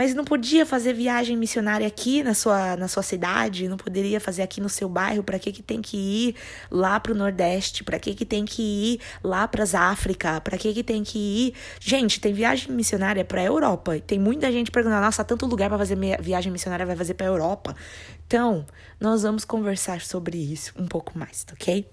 mas 0.00 0.14
não 0.14 0.24
podia 0.24 0.64
fazer 0.64 0.94
viagem 0.94 1.36
missionária 1.36 1.86
aqui 1.86 2.22
na 2.22 2.32
sua, 2.32 2.74
na 2.74 2.88
sua 2.88 3.02
cidade, 3.02 3.68
não 3.68 3.76
poderia 3.76 4.18
fazer 4.18 4.40
aqui 4.40 4.58
no 4.58 4.68
seu 4.70 4.88
bairro, 4.88 5.22
para 5.22 5.38
que 5.38 5.52
que 5.52 5.62
tem 5.62 5.82
que 5.82 5.94
ir 5.98 6.36
lá 6.70 6.98
pro 6.98 7.14
Nordeste, 7.14 7.84
para 7.84 7.98
que 7.98 8.14
que 8.14 8.24
tem 8.24 8.46
que 8.46 8.62
ir 8.62 9.00
lá 9.22 9.46
para 9.46 9.62
as 9.62 9.74
África, 9.74 10.40
para 10.40 10.56
que 10.56 10.72
que 10.72 10.82
tem 10.82 11.04
que 11.04 11.18
ir? 11.18 11.54
Gente, 11.78 12.18
tem 12.18 12.32
viagem 12.32 12.72
missionária 12.72 13.22
para 13.26 13.44
Europa. 13.44 14.00
Tem 14.00 14.18
muita 14.18 14.50
gente 14.50 14.70
perguntando: 14.70 15.02
"Nossa, 15.02 15.22
tanto 15.22 15.44
lugar 15.44 15.68
para 15.68 15.76
fazer 15.76 15.98
viagem 16.18 16.50
missionária 16.50 16.86
vai 16.86 16.96
fazer 16.96 17.12
para 17.12 17.26
Europa?". 17.26 17.76
Então, 18.26 18.64
nós 18.98 19.22
vamos 19.22 19.44
conversar 19.44 20.00
sobre 20.00 20.38
isso 20.38 20.72
um 20.78 20.86
pouco 20.86 21.18
mais, 21.18 21.44
OK? 21.52 21.86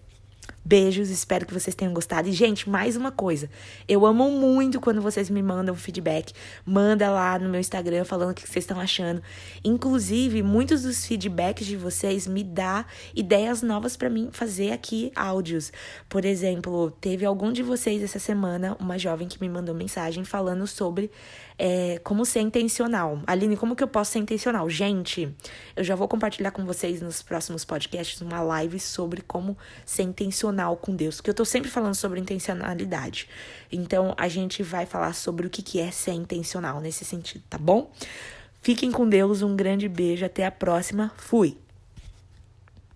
Beijos, 0.64 1.10
espero 1.10 1.46
que 1.46 1.54
vocês 1.54 1.76
tenham 1.76 1.94
gostado. 1.94 2.28
E, 2.28 2.34
gente, 2.34 2.70
mais 2.70 2.98
uma 2.98 3.10
coisa. 3.12 3.50
Eu 3.88 4.06
amo 4.06 4.30
muito 4.30 4.82
quando 4.82 5.02
vocês 5.02 5.30
me 5.30 5.42
mandam 5.42 5.74
feedback. 5.76 6.34
Manda 6.66 7.10
lá 7.10 7.40
no 7.40 7.48
meu 7.48 7.60
Instagram 7.60 8.04
falando 8.04 8.32
o 8.32 8.34
que 8.34 8.42
vocês 8.42 8.64
estão 8.64 8.80
achando. 8.80 9.22
Inclusive, 9.64 10.44
muitos 10.44 10.82
dos 10.82 11.06
feedbacks 11.06 11.66
de 11.66 11.78
vocês 11.78 12.28
me 12.28 12.44
dá 12.44 12.86
ideias 13.16 13.62
novas 13.62 13.96
para 13.96 14.10
mim 14.10 14.30
fazer 14.32 14.72
aqui 14.72 15.12
áudios. 15.16 15.72
Por 16.10 16.26
exemplo, 16.26 16.92
teve 17.00 17.26
algum 17.26 17.54
de 17.54 17.64
vocês 17.64 18.04
essa 18.04 18.20
semana, 18.20 18.76
uma 18.80 18.98
jovem 18.98 19.28
que 19.28 19.40
me 19.40 19.48
mandou 19.48 19.74
mensagem 19.74 20.26
falando 20.26 20.68
sobre 20.68 21.10
é, 21.58 22.00
como 22.04 22.26
ser 22.26 22.42
intencional. 22.42 23.22
Aline, 23.26 23.58
como 23.58 23.76
que 23.76 23.84
eu 23.84 23.88
posso 23.88 24.12
ser 24.12 24.20
intencional? 24.20 24.70
Gente, 24.70 25.34
eu 25.76 25.84
já 25.84 25.96
vou 25.96 26.08
compartilhar 26.08 26.52
com 26.52 26.66
vocês 26.66 27.02
nos 27.02 27.22
próximos 27.22 27.66
podcasts 27.66 28.22
uma 28.22 28.42
live 28.42 28.80
sobre 28.80 29.22
como 29.22 29.58
ser 29.86 30.04
intencional 30.04 30.78
com 30.78 30.96
Deus, 30.96 31.16
porque 31.16 31.30
eu 31.30 31.36
tô 31.36 31.46
sempre 31.46 31.70
falando 31.70 31.96
sobre 31.96 32.20
intencionalidade. 32.20 33.28
Então, 33.72 34.14
a 34.18 34.28
gente 34.28 34.62
vai 34.64 34.86
falar 34.86 35.14
sobre 35.14 35.48
o 35.48 35.50
que 35.50 35.80
é 35.80 35.92
ser 35.92 36.12
intencional 36.12 36.80
nesse 36.80 37.04
sentido, 37.04 37.44
tá 37.50 37.58
bom? 37.58 37.92
Fiquem 38.62 38.92
com 38.92 39.08
Deus, 39.08 39.42
um 39.42 39.56
grande 39.56 39.88
beijo, 39.88 40.26
até 40.26 40.46
a 40.46 40.52
próxima. 40.52 41.12
Fui! 41.18 41.67